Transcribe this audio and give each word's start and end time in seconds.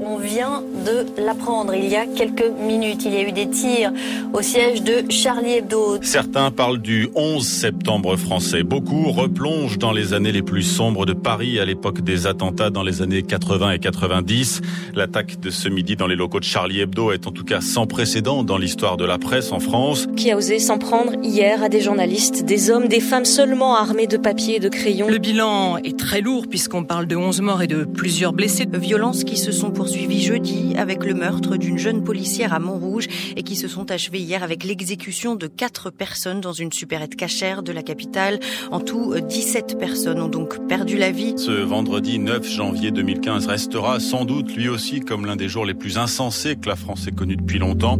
On 0.00 0.16
vient 0.16 0.62
de 0.86 1.20
l'apprendre 1.20 1.74
il 1.74 1.88
y 1.88 1.96
a 1.96 2.06
quelques 2.06 2.52
minutes. 2.60 3.02
Il 3.04 3.14
y 3.14 3.16
a 3.16 3.28
eu 3.28 3.32
des 3.32 3.48
tirs 3.48 3.92
au 4.32 4.42
siège 4.42 4.82
de 4.82 5.10
Charlie 5.10 5.54
Hebdo. 5.54 5.98
Certains 6.02 6.52
parlent 6.52 6.78
du 6.78 7.08
11 7.16 7.44
septembre 7.44 8.16
français. 8.16 8.62
Beaucoup 8.62 9.10
replongent 9.10 9.76
dans 9.76 9.90
les 9.90 10.14
années 10.14 10.30
les 10.30 10.42
plus 10.42 10.62
sombres 10.62 11.04
de 11.04 11.14
Paris 11.14 11.58
à 11.58 11.64
l'époque 11.64 12.02
des 12.02 12.28
attentats 12.28 12.70
dans 12.70 12.84
les 12.84 13.02
années 13.02 13.22
80 13.22 13.72
et 13.72 13.78
90. 13.80 14.60
L'attaque 14.94 15.40
de 15.40 15.50
ce 15.50 15.68
midi 15.68 15.96
dans 15.96 16.06
les 16.06 16.14
locaux 16.14 16.38
de 16.38 16.44
Charlie 16.44 16.80
Hebdo 16.80 17.10
est 17.10 17.26
en 17.26 17.32
tout 17.32 17.44
cas 17.44 17.60
sans 17.60 17.86
précédent 17.86 18.44
dans 18.44 18.58
l'histoire 18.58 18.98
de 18.98 19.04
la 19.04 19.18
presse 19.18 19.50
en 19.50 19.58
France. 19.58 20.06
Qui 20.16 20.30
a 20.30 20.36
osé 20.36 20.60
s'en 20.60 20.78
prendre 20.78 21.14
hier 21.24 21.62
à 21.64 21.68
des 21.68 21.80
journalistes, 21.80 22.44
des 22.44 22.70
hommes, 22.70 22.86
des 22.86 23.00
femmes 23.00 23.24
seulement 23.24 23.74
armés 23.74 24.06
de 24.06 24.16
papier 24.16 24.56
et 24.56 24.60
de 24.60 24.68
crayons. 24.68 25.08
Le 25.08 25.18
bilan 25.18 25.78
est 25.78 25.98
très 25.98 26.20
lourd 26.20 26.46
puisqu'on 26.48 26.84
parle 26.84 27.06
de 27.06 27.16
11 27.16 27.40
morts 27.40 27.62
et 27.62 27.66
de 27.66 27.82
plusieurs 27.82 28.32
blessés. 28.32 28.66
Violences 28.78 29.24
qui 29.24 29.36
se 29.36 29.50
sont 29.50 29.70
poursuivies 29.72 29.87
jeudi 29.88 30.74
avec 30.76 31.04
le 31.04 31.14
meurtre 31.14 31.56
d'une 31.56 31.78
jeune 31.78 32.04
policière 32.04 32.52
à 32.52 32.58
Montrouge 32.58 33.06
et 33.36 33.42
qui 33.42 33.56
se 33.56 33.68
sont 33.68 33.90
achevées 33.90 34.18
hier 34.18 34.42
avec 34.42 34.64
l'exécution 34.64 35.34
de 35.34 35.46
quatre 35.46 35.90
personnes 35.90 36.40
dans 36.40 36.52
une 36.52 36.72
supérette 36.72 37.16
cachère 37.16 37.62
de 37.62 37.72
la 37.72 37.82
capitale. 37.82 38.38
En 38.70 38.80
tout, 38.80 39.14
17 39.18 39.78
personnes 39.78 40.20
ont 40.20 40.28
donc 40.28 40.66
perdu 40.68 40.98
la 40.98 41.10
vie. 41.10 41.34
Ce 41.36 41.50
vendredi 41.50 42.18
9 42.18 42.46
janvier 42.46 42.90
2015 42.90 43.46
restera 43.46 44.00
sans 44.00 44.24
doute 44.24 44.54
lui 44.54 44.68
aussi 44.68 45.00
comme 45.00 45.24
l'un 45.24 45.36
des 45.36 45.48
jours 45.48 45.64
les 45.64 45.74
plus 45.74 45.98
insensés 45.98 46.56
que 46.56 46.68
la 46.68 46.76
France 46.76 47.06
ait 47.06 47.12
connu 47.12 47.36
depuis 47.36 47.58
longtemps. 47.58 47.98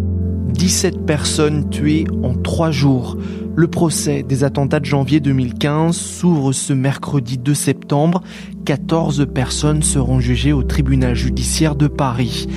17 0.59 1.07
personnes 1.07 1.71
tuées 1.71 2.05
en 2.25 2.35
trois 2.35 2.73
jours. 2.73 3.17
Le 3.55 3.69
procès 3.69 4.25
des 4.25 4.43
attentats 4.43 4.81
de 4.81 4.87
janvier 4.87 5.21
2015 5.21 5.97
s'ouvre 5.97 6.53
ce 6.53 6.73
mercredi 6.73 7.39
2 7.39 7.55
septembre. 7.55 8.25
14 8.65 9.29
personnes 9.33 9.84
seront 9.84 10.19
jugées 10.19 10.53
au 10.53 10.65
tribunal 10.65 11.15
judiciaire 11.15 11.77
de 11.77 11.87
Paris. 11.87 12.48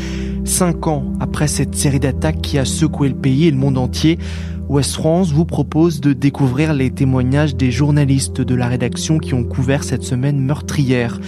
Cinq 0.45 0.87
ans 0.87 1.13
après 1.19 1.47
cette 1.47 1.75
série 1.75 1.99
d'attaques 1.99 2.41
qui 2.41 2.57
a 2.57 2.65
secoué 2.65 3.07
le 3.07 3.15
pays 3.15 3.45
et 3.45 3.51
le 3.51 3.57
monde 3.57 3.77
entier, 3.77 4.17
West 4.67 4.93
France 4.93 5.31
vous 5.31 5.45
propose 5.45 6.01
de 6.01 6.13
découvrir 6.13 6.73
les 6.73 6.89
témoignages 6.89 7.55
des 7.55 7.71
journalistes 7.71 8.41
de 8.41 8.55
la 8.55 8.67
rédaction 8.67 9.19
qui 9.19 9.35
ont 9.35 9.43
couvert 9.43 9.83
cette 9.83 10.03
semaine 10.03 10.39
meurtrière. 10.39 11.19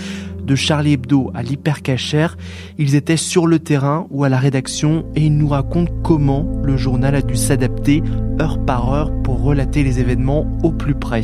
De 0.45 0.55
Charlie 0.55 0.93
Hebdo 0.93 1.31
à 1.33 1.41
l'hypercachère, 1.41 2.37
ils 2.77 2.95
étaient 2.95 3.17
sur 3.17 3.47
le 3.47 3.59
terrain 3.59 4.07
ou 4.09 4.25
à 4.25 4.29
la 4.29 4.37
rédaction 4.37 5.05
et 5.15 5.25
ils 5.25 5.37
nous 5.37 5.47
racontent 5.47 5.93
comment 6.03 6.45
le 6.63 6.75
journal 6.75 7.15
a 7.15 7.21
dû 7.21 7.35
s'adapter 7.35 8.03
heure 8.41 8.63
par 8.65 8.93
heure 8.93 9.11
pour 9.23 9.41
relater 9.41 9.83
les 9.83 9.99
événements 9.99 10.45
au 10.63 10.71
plus 10.71 10.95
près. 10.95 11.21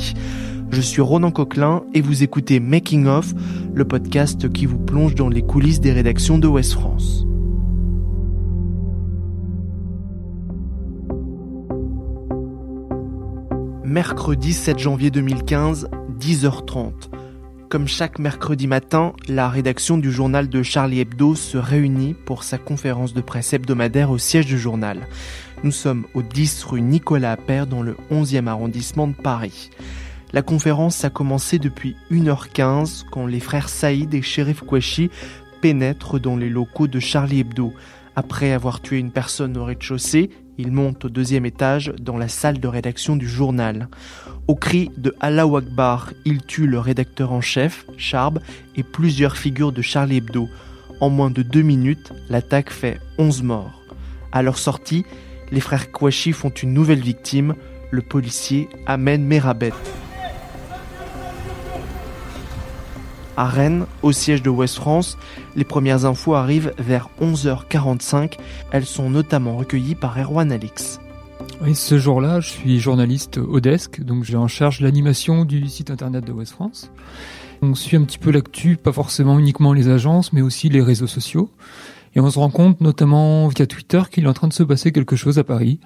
Je 0.72 0.82
suis 0.82 1.02
Ronan 1.02 1.32
Coquelin 1.32 1.84
et 1.94 2.02
vous 2.02 2.24
écoutez 2.24 2.60
Making 2.60 3.08
of, 3.08 3.34
le 3.74 3.86
podcast 3.86 4.52
qui 4.54 4.66
vous 4.66 4.80
plonge 4.80 5.16
dans 5.16 5.28
les 5.28 5.42
coulisses 5.42 5.82
des 5.82 5.92
rédactions 5.92 6.38
de 6.38 6.48
West 6.48 6.74
France. 6.74 7.26
Mercredi 13.84 14.54
7 14.54 14.78
janvier 14.78 15.10
2015, 15.10 15.90
10h30. 16.20 17.09
Comme 17.70 17.88
chaque 17.88 18.18
mercredi 18.18 18.66
matin, 18.66 19.14
la 19.28 19.48
rédaction 19.48 20.00
du 20.00 20.12
journal 20.12 20.50
de 20.50 20.64
Charlie 20.64 21.02
Hebdo 21.02 21.36
se 21.36 21.56
réunit 21.56 22.16
pour 22.16 22.42
sa 22.42 22.58
conférence 22.58 23.14
de 23.14 23.22
presse 23.22 23.54
hebdomadaire 23.54 24.10
au 24.10 24.18
siège 24.18 24.48
du 24.48 24.58
journal. 24.58 25.08
Nous 25.64 25.72
sommes 25.72 26.08
au 26.16 26.24
10 26.24 26.64
rue 26.64 26.82
Nicolas 26.82 27.34
Appert 27.34 27.68
dans 27.68 27.84
le 27.84 27.96
11e 28.12 28.48
arrondissement 28.48 29.08
de 29.08 29.14
Paris. 29.14 29.70
La 30.34 30.42
conférence 30.42 31.06
a 31.06 31.12
commencé 31.12 31.60
depuis 31.60 31.96
1h15 32.10 33.06
quand 33.12 33.28
les 33.28 33.40
frères 33.40 33.70
Saïd 33.70 34.16
et 34.16 34.24
Sheriff 34.24 34.62
Kouachi 34.62 35.12
pénètrent 35.62 36.20
dans 36.20 36.38
les 36.38 36.50
locaux 36.50 36.88
de 36.88 37.00
Charlie 37.00 37.42
Hebdo. 37.42 37.72
Après 38.16 38.52
avoir 38.52 38.82
tué 38.82 38.98
une 38.98 39.12
personne 39.12 39.56
au 39.58 39.66
rez-de-chaussée, 39.66 40.32
ils 40.60 40.74
montent 40.74 41.06
au 41.06 41.10
deuxième 41.10 41.46
étage 41.46 41.94
dans 42.02 42.18
la 42.18 42.28
salle 42.28 42.60
de 42.60 42.68
rédaction 42.68 43.16
du 43.16 43.30
journal. 43.30 43.88
Au 44.48 44.56
cri 44.56 44.92
de 44.98 45.16
Allah 45.22 45.46
Akbar, 45.46 46.12
ils 46.26 46.44
tuent 46.44 46.68
le 46.68 46.80
rédacteur 46.80 47.32
en 47.32 47.40
chef, 47.40 47.86
Charb, 47.98 48.40
et 48.76 48.84
plusieurs 48.84 49.38
figures 49.38 49.72
de 49.72 49.82
Charlie 49.82 50.18
Hebdo. 50.18 50.50
En 51.00 51.10
moins 51.10 51.32
de 51.32 51.44
deux 51.44 51.62
minutes, 51.62 52.12
l'attaque 52.30 52.72
fait 52.72 53.00
11 53.18 53.42
morts. 53.44 53.82
À 54.34 54.42
leur 54.42 54.58
sortie, 54.58 55.06
les 55.50 55.62
frères 55.62 55.94
Kouachi 55.94 56.34
font 56.34 56.50
une 56.50 56.74
nouvelle 56.74 57.02
victime, 57.02 57.56
le 57.90 58.02
policier 58.02 58.68
Amen 58.86 59.24
Merabet. 59.24 59.72
À 63.40 63.46
Rennes, 63.46 63.86
au 64.04 64.12
siège 64.12 64.44
de 64.44 64.50
West 64.50 64.76
France, 64.76 65.18
les 65.56 65.64
premières 65.64 66.04
infos 66.04 66.36
arrivent 66.36 66.74
vers 66.78 67.10
11h45. 67.22 68.34
Elles 68.74 68.86
sont 68.86 69.10
notamment 69.10 69.56
recueillies 69.56 69.96
par 69.96 70.20
Erwan 70.20 70.52
Alix. 70.52 71.00
Ce 71.74 71.98
jour-là, 71.98 72.42
je 72.42 72.50
suis 72.50 72.82
journaliste 72.82 73.38
au 73.38 73.62
desk, 73.62 74.02
donc 74.04 74.26
j'ai 74.26 74.36
en 74.36 74.50
charge 74.50 74.82
l'animation 74.82 75.46
du 75.46 75.70
site 75.70 75.90
internet 75.90 76.26
de 76.26 76.34
West 76.34 76.52
France. 76.52 76.92
On 77.62 77.76
suit 77.76 77.96
un 77.96 78.04
petit 78.04 78.18
peu 78.18 78.32
l'actu, 78.32 78.76
pas 78.76 78.92
forcément 78.92 79.40
uniquement 79.40 79.72
les 79.72 79.88
agences, 79.88 80.34
mais 80.34 80.42
aussi 80.42 80.68
les 80.68 80.82
réseaux 80.82 81.08
sociaux. 81.08 81.50
Et 82.16 82.20
on 82.20 82.30
se 82.30 82.40
rend 82.40 82.50
compte, 82.50 82.82
notamment 82.82 83.48
via 83.48 83.68
Twitter, 83.68 84.02
qu'il 84.12 84.26
est 84.26 84.28
en 84.28 84.34
train 84.34 84.50
de 84.50 84.54
se 84.54 84.64
passer 84.64 84.92
quelque 84.92 85.16
chose 85.16 85.40
à 85.40 85.46
Paris. 85.46 85.80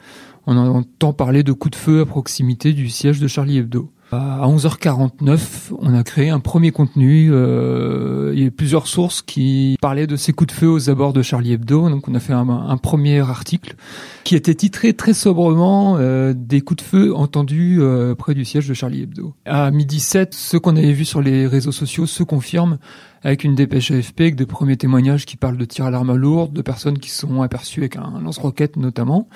On 0.47 0.57
entend 0.57 1.13
parler 1.13 1.43
de 1.43 1.51
coups 1.51 1.77
de 1.77 1.83
feu 1.83 2.01
à 2.01 2.07
proximité 2.07 2.73
du 2.73 2.89
siège 2.89 3.19
de 3.19 3.27
Charlie 3.27 3.59
Hebdo. 3.59 3.91
À 4.13 4.47
11h49, 4.47 5.71
on 5.79 5.93
a 5.95 6.03
créé 6.03 6.29
un 6.29 6.39
premier 6.39 6.69
contenu. 6.71 7.29
Euh, 7.31 8.31
il 8.35 8.43
y 8.43 8.45
a 8.45 8.51
plusieurs 8.51 8.85
sources 8.85 9.23
qui 9.23 9.75
parlaient 9.81 10.05
de 10.05 10.15
ces 10.17 10.33
coups 10.33 10.53
de 10.53 10.59
feu 10.59 10.67
aux 10.67 10.89
abords 10.91 11.13
de 11.13 11.23
Charlie 11.23 11.53
Hebdo. 11.53 11.89
Donc 11.89 12.07
on 12.07 12.13
a 12.13 12.19
fait 12.19 12.33
un, 12.33 12.77
premier 12.77 13.21
article 13.21 13.75
qui 14.23 14.35
était 14.35 14.53
titré 14.53 14.93
très 14.93 15.13
sobrement 15.13 15.97
euh, 15.97 16.33
des 16.35 16.61
coups 16.61 16.83
de 16.83 16.87
feu 16.87 17.15
entendus 17.15 17.77
euh, 17.79 18.13
près 18.13 18.35
du 18.35 18.45
siège 18.45 18.67
de 18.67 18.75
Charlie 18.75 19.01
Hebdo. 19.01 19.33
À 19.45 19.71
midi 19.71 19.99
7, 19.99 20.35
ce 20.35 20.57
qu'on 20.57 20.75
avait 20.75 20.93
vu 20.93 21.05
sur 21.05 21.21
les 21.21 21.47
réseaux 21.47 21.71
sociaux 21.71 22.05
se 22.05 22.21
confirme 22.21 22.77
avec 23.23 23.43
une 23.43 23.55
dépêche 23.55 23.89
AFP 23.89 24.21
avec 24.21 24.35
de 24.35 24.45
premiers 24.45 24.77
témoignages 24.77 25.25
qui 25.25 25.37
parlent 25.37 25.57
de 25.57 25.65
tirs 25.65 25.85
à 25.85 25.91
l'arme 25.91 26.15
lourde, 26.15 26.53
de 26.53 26.61
personnes 26.61 26.99
qui 26.99 27.09
sont 27.09 27.41
aperçues 27.41 27.79
avec 27.79 27.95
un 27.95 28.19
lance-roquette 28.21 28.77
notamment. 28.77 29.27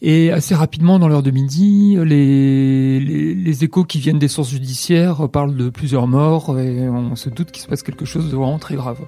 Et 0.00 0.30
assez 0.30 0.54
rapidement, 0.54 1.00
dans 1.00 1.08
l'heure 1.08 1.24
de 1.24 1.32
midi, 1.32 1.96
les, 2.04 3.64
échos 3.64 3.84
qui 3.84 3.98
viennent 3.98 4.20
des 4.20 4.28
sources 4.28 4.50
judiciaires 4.50 5.28
parlent 5.28 5.56
de 5.56 5.68
plusieurs 5.70 6.06
morts 6.06 6.58
et 6.58 6.88
on 6.88 7.16
se 7.16 7.28
doute 7.28 7.50
qu'il 7.50 7.62
se 7.62 7.68
passe 7.68 7.82
quelque 7.82 8.04
chose 8.04 8.30
de 8.30 8.36
vraiment 8.36 8.60
très 8.60 8.76
grave. 8.76 9.00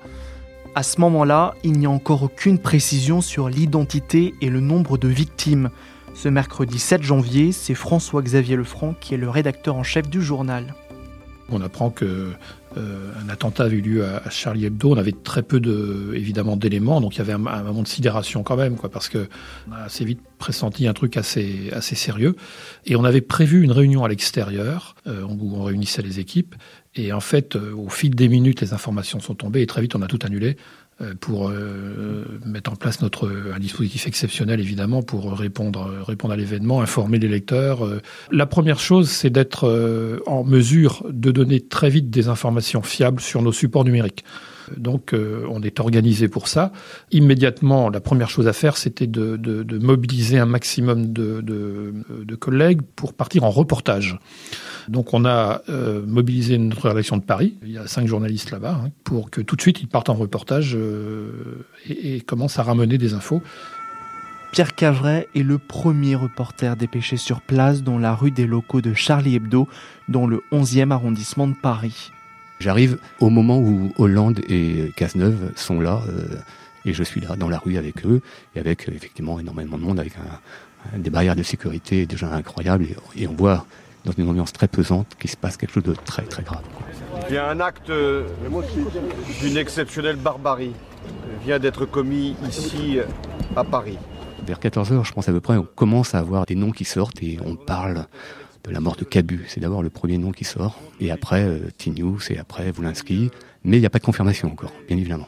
À 0.74 0.82
ce 0.82 1.00
moment-là, 1.00 1.54
il 1.62 1.72
n'y 1.72 1.86
a 1.86 1.90
encore 1.90 2.24
aucune 2.24 2.58
précision 2.58 3.20
sur 3.20 3.48
l'identité 3.48 4.34
et 4.40 4.50
le 4.50 4.60
nombre 4.60 4.98
de 4.98 5.08
victimes. 5.08 5.70
Ce 6.14 6.28
mercredi 6.28 6.80
7 6.80 7.02
janvier, 7.02 7.52
c'est 7.52 7.74
François-Xavier 7.74 8.56
Lefranc 8.56 8.94
qui 9.00 9.14
est 9.14 9.18
le 9.18 9.30
rédacteur 9.30 9.76
en 9.76 9.84
chef 9.84 10.08
du 10.10 10.20
journal. 10.20 10.74
On 11.52 11.60
apprend 11.60 11.90
que 11.90 12.32
euh, 12.76 13.12
un 13.20 13.28
attentat 13.28 13.64
avait 13.64 13.76
eu 13.76 13.80
lieu 13.80 14.04
à, 14.04 14.30
Charlie 14.30 14.66
Hebdo. 14.66 14.92
On 14.92 14.96
avait 14.96 15.12
très 15.12 15.42
peu 15.42 15.60
de, 15.60 16.14
d'éléments, 16.56 17.00
donc 17.00 17.16
il 17.16 17.18
y 17.18 17.20
avait 17.20 17.32
un, 17.32 17.38
moment 17.38 17.82
de 17.82 17.88
sidération 17.88 18.42
quand 18.42 18.56
même, 18.56 18.76
parce 18.92 19.08
que 19.08 19.28
on 19.68 19.72
a 19.72 19.84
assez 19.84 20.04
vite 20.04 20.20
pressenti 20.38 20.86
un 20.86 20.92
truc 20.92 21.16
assez, 21.16 21.70
assez 21.72 21.94
sérieux. 21.94 22.36
Et 22.86 22.96
on 22.96 23.04
avait 23.04 23.20
prévu 23.20 23.62
une 23.62 23.72
réunion 23.72 24.04
à 24.04 24.08
l'extérieur 24.08 24.94
euh, 25.06 25.22
où 25.22 25.56
on 25.56 25.64
réunissait 25.64 26.02
les 26.02 26.20
équipes. 26.20 26.54
Et 26.94 27.12
en 27.12 27.20
fait, 27.20 27.56
euh, 27.56 27.74
au 27.74 27.88
fil 27.88 28.14
des 28.14 28.28
minutes, 28.28 28.60
les 28.60 28.72
informations 28.72 29.20
sont 29.20 29.34
tombées 29.34 29.62
et 29.62 29.66
très 29.66 29.80
vite, 29.80 29.94
on 29.94 30.02
a 30.02 30.06
tout 30.06 30.18
annulé. 30.22 30.56
Euh, 31.02 31.14
pour 31.18 31.48
euh, 31.48 32.24
mettre 32.44 32.70
en 32.72 32.76
place 32.76 33.00
notre 33.00 33.30
un 33.54 33.58
dispositif 33.58 34.06
exceptionnel 34.06 34.60
évidemment 34.60 35.02
pour 35.02 35.32
répondre 35.32 35.88
répondre 36.06 36.34
à 36.34 36.36
l'événement, 36.36 36.82
informer 36.82 37.18
les 37.18 37.28
lecteurs. 37.28 37.86
Euh, 37.86 38.02
la 38.30 38.44
première 38.44 38.80
chose, 38.80 39.08
c'est 39.08 39.30
d'être 39.30 40.20
en 40.26 40.44
mesure 40.44 41.06
de 41.08 41.30
donner 41.30 41.60
très 41.60 41.88
vite 41.88 42.10
des 42.10 42.28
informations 42.28 42.82
fiables 42.82 43.20
sur 43.20 43.40
nos 43.40 43.52
supports 43.52 43.84
numériques. 43.84 44.24
Donc 44.76 45.14
on 45.14 45.62
est 45.62 45.80
organisé 45.80 46.28
pour 46.28 46.46
ça. 46.46 46.70
Immédiatement, 47.10 47.88
la 47.88 48.00
première 48.00 48.30
chose 48.30 48.46
à 48.46 48.52
faire, 48.52 48.76
c'était 48.76 49.08
de, 49.08 49.36
de, 49.36 49.62
de 49.64 49.78
mobiliser 49.78 50.38
un 50.38 50.46
maximum 50.46 51.12
de, 51.12 51.40
de, 51.40 52.34
collègues 52.36 52.82
pour 52.94 53.14
partir 53.14 53.42
en 53.44 53.50
reportage. 53.50 54.18
Donc 54.90 55.14
on 55.14 55.24
a 55.24 55.62
euh, 55.68 56.04
mobilisé 56.04 56.58
notre 56.58 56.88
rédaction 56.88 57.16
de 57.16 57.22
Paris, 57.22 57.54
il 57.62 57.70
y 57.70 57.78
a 57.78 57.86
cinq 57.86 58.08
journalistes 58.08 58.50
là-bas, 58.50 58.80
hein, 58.84 58.90
pour 59.04 59.30
que 59.30 59.40
tout 59.40 59.54
de 59.54 59.62
suite 59.62 59.80
ils 59.80 59.86
partent 59.86 60.08
en 60.08 60.14
reportage 60.14 60.74
euh, 60.74 61.64
et, 61.88 62.16
et, 62.16 62.20
commencent 62.20 62.58
à 62.58 62.64
ramener 62.64 62.98
des 62.98 63.14
infos. 63.14 63.40
Pierre 64.50 64.74
Cavret 64.74 65.28
est 65.36 65.44
le 65.44 65.58
premier 65.58 66.16
reporter 66.16 66.74
dépêché 66.74 67.16
sur 67.16 67.40
place 67.40 67.84
dans 67.84 68.00
la 68.00 68.16
rue 68.16 68.32
des 68.32 68.48
locaux 68.48 68.80
de 68.80 68.92
Charlie 68.92 69.36
Hebdo, 69.36 69.68
dans 70.08 70.26
le 70.26 70.42
11e 70.50 70.90
arrondissement 70.90 71.46
de 71.46 71.54
Paris. 71.54 72.10
J'arrive 72.58 72.98
au 73.20 73.30
moment 73.30 73.60
où 73.60 73.92
Hollande 73.96 74.40
et 74.48 74.92
Cazeneuve 74.96 75.52
sont 75.54 75.78
là, 75.78 76.02
euh, 76.08 76.24
et 76.84 76.94
je 76.94 77.04
suis 77.04 77.20
là 77.20 77.36
dans 77.36 77.48
la 77.48 77.58
rue 77.58 77.76
avec 77.76 78.04
eux, 78.04 78.22
et 78.56 78.58
avec 78.58 78.88
effectivement 78.88 79.38
énormément 79.38 79.78
de 79.78 79.84
monde, 79.84 80.00
avec 80.00 80.14
un, 80.16 80.98
des 80.98 81.10
barrières 81.10 81.36
de 81.36 81.44
sécurité 81.44 82.06
déjà 82.06 82.34
incroyables, 82.34 82.86
et, 82.86 83.22
et 83.22 83.28
on 83.28 83.34
voit 83.34 83.66
dans 84.04 84.12
une 84.12 84.28
ambiance 84.28 84.52
très 84.52 84.68
pesante 84.68 85.06
qu'il 85.18 85.30
se 85.30 85.36
passe 85.36 85.56
quelque 85.56 85.72
chose 85.72 85.82
de 85.82 85.94
très 85.94 86.22
très 86.22 86.42
grave. 86.42 86.62
Il 87.28 87.34
y 87.34 87.38
a 87.38 87.48
un 87.48 87.60
acte 87.60 87.90
euh, 87.90 88.26
d'une 89.40 89.56
exceptionnelle 89.56 90.16
barbarie. 90.16 90.72
vient 91.44 91.58
d'être 91.58 91.86
commis 91.86 92.36
ici 92.48 92.98
à 93.56 93.64
Paris. 93.64 93.98
Vers 94.46 94.58
14h, 94.58 95.04
je 95.04 95.12
pense 95.12 95.28
à 95.28 95.32
peu 95.32 95.40
près, 95.40 95.56
on 95.56 95.62
commence 95.62 96.14
à 96.14 96.18
avoir 96.18 96.46
des 96.46 96.54
noms 96.54 96.70
qui 96.70 96.84
sortent 96.84 97.22
et 97.22 97.38
on 97.44 97.56
parle 97.56 98.06
de 98.64 98.70
la 98.70 98.80
mort 98.80 98.96
de 98.96 99.04
Cabu. 99.04 99.44
C'est 99.48 99.60
d'abord 99.60 99.82
le 99.82 99.90
premier 99.90 100.18
nom 100.18 100.32
qui 100.32 100.44
sort, 100.44 100.78
et 101.00 101.10
après 101.10 101.42
euh, 101.44 101.70
et 102.30 102.38
après 102.38 102.70
Volinsky. 102.70 103.30
Mais 103.64 103.76
il 103.76 103.80
n'y 103.80 103.86
a 103.86 103.90
pas 103.90 103.98
de 103.98 104.04
confirmation 104.04 104.50
encore, 104.50 104.72
bien 104.88 104.96
évidemment. 104.96 105.26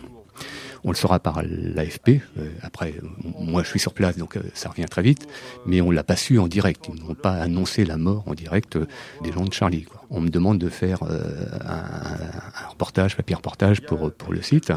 On 0.85 0.91
le 0.91 0.97
saura 0.97 1.21
par 1.21 1.43
l'AFP. 1.43 2.21
Euh, 2.39 2.49
après, 2.63 2.95
moi, 3.39 3.63
je 3.63 3.69
suis 3.69 3.79
sur 3.79 3.95
place, 3.95 4.17
donc 4.17 4.37
euh, 4.37 4.43
ça 4.55 4.69
revient 4.69 4.87
très 4.87 5.03
vite. 5.03 5.29
Mais 5.65 5.81
on 5.81 5.91
l'a 5.91 6.03
pas 6.03 6.17
su 6.17 6.39
en 6.39 6.49
direct. 6.49 6.89
Ils 6.93 7.05
n'ont 7.05 7.15
pas 7.15 7.35
annoncé 7.35 7.85
la 7.85 7.97
mort 7.97 8.25
en 8.27 8.35
direct 8.35 8.77
euh, 8.77 8.87
des 9.23 9.31
gens 9.33 9.45
de 9.45 9.53
Charlie. 9.53 9.87
On 10.11 10.21
me 10.21 10.29
demande 10.29 10.59
de 10.59 10.69
faire 10.69 11.03
un, 11.05 12.65
un, 12.65 12.69
reportage, 12.69 13.17
papier 13.17 13.35
reportage 13.35 13.81
pour 13.81 14.13
pour 14.13 14.35
le 14.35 14.43
site. 14.43 14.71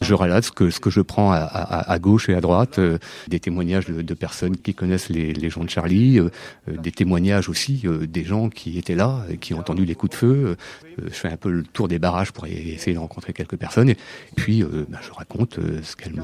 Je 0.00 0.14
relate 0.14 0.44
ce 0.44 0.52
que 0.52 0.70
ce 0.70 0.78
que 0.78 0.90
je 0.90 1.00
prends 1.00 1.32
à, 1.32 1.98
gauche 1.98 2.28
et 2.28 2.36
à 2.36 2.40
droite, 2.40 2.78
des 3.26 3.40
témoignages 3.40 3.86
de, 3.86 4.14
personnes 4.14 4.56
qui 4.56 4.74
connaissent 4.74 5.08
les, 5.08 5.32
les 5.32 5.50
gens 5.50 5.64
de 5.64 5.70
Charlie, 5.70 6.20
des 6.68 6.92
témoignages 6.92 7.48
aussi 7.48 7.82
des 8.02 8.22
gens 8.22 8.48
qui 8.48 8.78
étaient 8.78 8.94
là, 8.94 9.24
qui 9.40 9.54
ont 9.54 9.58
entendu 9.58 9.84
les 9.84 9.96
coups 9.96 10.12
de 10.12 10.16
feu. 10.16 10.56
Je 11.04 11.10
fais 11.10 11.28
un 11.28 11.36
peu 11.36 11.50
le 11.50 11.62
tour 11.62 11.88
des 11.88 11.98
barrages 11.98 12.32
pour 12.32 12.46
essayer 12.46 12.94
de 12.94 12.98
rencontrer 12.98 13.32
quelques 13.32 13.56
personnes. 13.56 13.90
Et 13.90 13.96
puis, 14.34 14.64
bah, 14.88 14.98
je 15.02 15.12
raconte 15.12 15.58
euh, 15.58 15.82
ce 15.82 15.96
qu'elles 15.96 16.14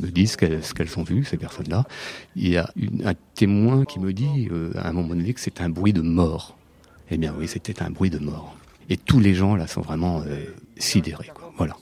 me, 0.00 0.10
disent, 0.10 0.32
ce 0.32 0.74
qu'elles 0.74 0.98
ont 0.98 1.02
vu, 1.02 1.24
ces 1.24 1.36
personnes-là. 1.36 1.84
Il 2.36 2.48
y 2.48 2.56
a 2.56 2.70
un 3.04 3.14
témoin 3.34 3.84
qui 3.84 3.98
me 3.98 4.12
dit, 4.12 4.48
euh, 4.50 4.72
à 4.76 4.88
un 4.88 4.92
moment 4.92 5.14
donné, 5.14 5.32
que 5.32 5.40
c'est 5.40 5.60
un 5.60 5.68
bruit 5.68 5.92
de 5.92 6.02
mort. 6.02 6.56
Eh 7.10 7.16
bien 7.16 7.34
oui, 7.36 7.48
c'était 7.48 7.82
un 7.82 7.90
bruit 7.90 8.10
de 8.10 8.18
mort. 8.18 8.56
Et 8.88 8.96
tous 8.96 9.20
les 9.20 9.34
gens 9.34 9.56
là 9.56 9.66
sont 9.66 9.80
vraiment 9.80 10.22
euh, 10.22 10.44
sidérés. 10.76 11.30
Voilà. 11.56 11.76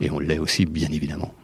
Et 0.00 0.10
on 0.10 0.18
l'est 0.18 0.38
aussi, 0.38 0.66
bien 0.66 0.88
évidemment. 0.90 1.34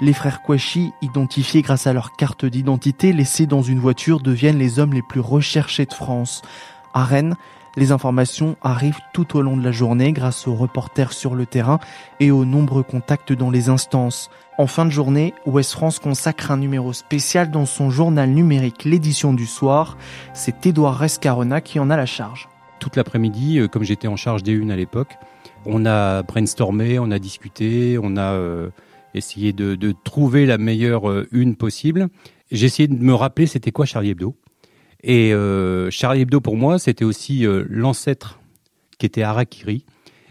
Les 0.00 0.12
frères 0.12 0.42
Kouachi, 0.42 0.90
identifiés 1.02 1.62
grâce 1.62 1.86
à 1.86 1.92
leur 1.92 2.12
carte 2.12 2.44
d'identité 2.44 3.12
laissée 3.12 3.46
dans 3.46 3.62
une 3.62 3.78
voiture, 3.78 4.20
deviennent 4.20 4.58
les 4.58 4.78
hommes 4.78 4.92
les 4.92 5.02
plus 5.02 5.20
recherchés 5.20 5.86
de 5.86 5.94
France. 5.94 6.42
À 6.94 7.04
Rennes, 7.04 7.34
les 7.76 7.90
informations 7.90 8.56
arrivent 8.62 9.00
tout 9.12 9.36
au 9.36 9.42
long 9.42 9.56
de 9.56 9.64
la 9.64 9.72
journée 9.72 10.12
grâce 10.12 10.46
aux 10.46 10.54
reporters 10.54 11.12
sur 11.12 11.34
le 11.34 11.44
terrain 11.44 11.80
et 12.20 12.30
aux 12.30 12.44
nombreux 12.44 12.84
contacts 12.84 13.32
dans 13.32 13.50
les 13.50 13.68
instances. 13.68 14.30
En 14.58 14.68
fin 14.68 14.84
de 14.84 14.90
journée, 14.90 15.34
Ouest 15.44 15.72
France 15.72 15.98
consacre 15.98 16.52
un 16.52 16.56
numéro 16.56 16.92
spécial 16.92 17.50
dans 17.50 17.66
son 17.66 17.90
journal 17.90 18.30
numérique 18.30 18.84
L'édition 18.84 19.32
du 19.32 19.46
soir. 19.46 19.98
C'est 20.34 20.64
Édouard 20.66 20.96
Rescarona 20.96 21.60
qui 21.60 21.80
en 21.80 21.90
a 21.90 21.96
la 21.96 22.06
charge. 22.06 22.48
Toute 22.78 22.94
l'après-midi, 22.94 23.58
euh, 23.58 23.66
comme 23.66 23.82
j'étais 23.82 24.06
en 24.06 24.16
charge 24.16 24.44
des 24.44 24.52
unes 24.52 24.70
à 24.70 24.76
l'époque, 24.76 25.16
on 25.66 25.86
a 25.86 26.22
brainstormé, 26.22 27.00
on 27.00 27.10
a 27.10 27.18
discuté, 27.18 27.98
on 28.00 28.16
a 28.16 28.34
euh, 28.34 28.70
essayé 29.14 29.52
de, 29.52 29.92
trouver 30.04 30.46
la 30.46 30.58
meilleure 30.58 31.10
euh, 31.10 31.26
une 31.32 31.56
possible. 31.56 32.08
J'ai 32.52 32.66
essayé 32.66 32.86
de 32.86 32.94
me 32.94 33.14
rappeler 33.14 33.46
c'était 33.46 33.72
quoi 33.72 33.84
Charlie 33.84 34.10
Hebdo. 34.10 34.36
Et 35.06 35.34
euh, 35.34 35.90
Charlie 35.90 36.22
Hebdo, 36.22 36.40
pour 36.40 36.56
moi, 36.56 36.78
c'était 36.78 37.04
aussi 37.04 37.46
euh, 37.46 37.64
l'ancêtre 37.68 38.40
qui 38.98 39.04
était 39.04 39.22
Harakiri. 39.22 39.84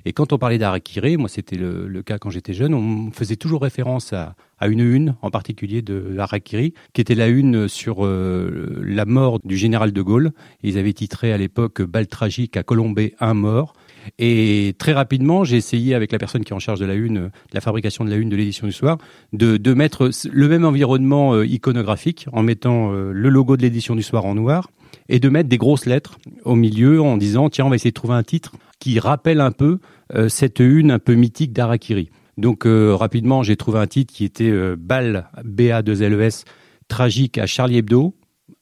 Et 0.06 0.14
quand 0.14 0.34
on 0.34 0.40
parlait 0.40 0.58
d'Harakiri, 0.58 1.16
moi 1.16 1.30
c'était 1.30 1.56
le, 1.56 2.02
cas 2.02 2.18
quand 2.18 2.30
j'étais 2.30 2.54
jeune, 2.54 2.74
on 2.74 3.12
faisait 3.12 3.38
toujours 3.38 3.62
référence 3.62 4.12
à, 4.12 4.36
une 4.68 4.82
une 4.82 5.16
en 5.22 5.30
particulier 5.30 5.82
de 5.82 6.18
Harakiri, 6.18 6.74
qui 6.92 7.02
était 7.02 7.16
la 7.16 7.28
une 7.28 7.70
sur 7.70 8.06
euh, 8.06 8.82
la 8.84 9.06
mort 9.06 9.40
du 9.46 9.58
général 9.58 9.94
de 9.94 10.02
Gaulle. 10.02 10.32
Ils 10.62 10.78
avaient 10.78 10.92
titré 10.92 11.32
à 11.32 11.38
l'époque 11.38 11.82
Balle 11.82 12.08
tragique 12.08 12.58
à 12.58 12.64
Colombay, 12.64 13.14
un 13.20 13.34
mort. 13.34 13.74
Et 14.20 14.76
très 14.78 14.94
rapidement, 14.94 15.44
j'ai 15.44 15.58
essayé 15.58 15.96
avec 15.96 16.12
la 16.12 16.18
personne 16.18 16.44
qui 16.44 16.54
est 16.54 16.56
en 16.56 16.60
charge 16.60 16.80
de 16.80 16.86
la 16.86 16.94
une, 16.94 17.16
de 17.16 17.32
la 17.54 17.62
fabrication 17.62 18.06
de 18.06 18.10
la 18.10 18.16
une 18.16 18.30
de 18.30 18.36
l'édition 18.36 18.68
du 18.68 18.74
soir, 18.74 18.98
de, 19.32 19.74
mettre 19.74 20.12
le 20.32 20.48
même 20.48 20.66
environnement 20.66 21.34
euh, 21.34 21.46
iconographique 21.46 22.28
en 22.32 22.44
mettant 22.44 22.94
euh, 22.94 23.12
le 23.12 23.30
logo 23.30 23.58
de 23.58 23.64
l'édition 23.64 23.96
du 23.96 24.04
soir 24.04 24.26
en 24.26 24.36
noir 24.36 24.70
et 25.10 25.20
de 25.20 25.30
mettre 25.30 25.50
des 25.50 25.58
grosses 25.58 25.86
lettres 25.88 26.20
au 26.44 26.56
milieu 26.56 27.02
en 27.02 27.18
disant 27.18 27.50
tiens 27.50 27.66
on 27.66 27.70
va 27.70 27.76
essayer 27.76 27.90
de 27.90 27.96
trouver 27.96 28.14
un 28.14 28.24
titre 28.24 28.52
qui 28.80 29.00
rappelle 29.00 29.42
un 29.42 29.52
peu 29.52 29.80
euh, 30.14 30.30
cette 30.30 30.60
une 30.60 30.92
un 30.92 31.00
peu 31.00 31.16
mythique 31.16 31.54
d'Arakiri. 31.54 32.10
Donc 32.38 32.66
rapidement 32.66 33.44
j'ai 33.44 33.56
trouvé 33.58 33.80
un 33.80 33.86
titre 33.86 34.12
qui 34.12 34.26
était 34.26 34.52
Bal 34.76 35.30
BA2LES 35.46 36.46
tragique 36.88 37.38
à 37.38 37.46
Charlie 37.46 37.78
Hebdo 37.78 38.16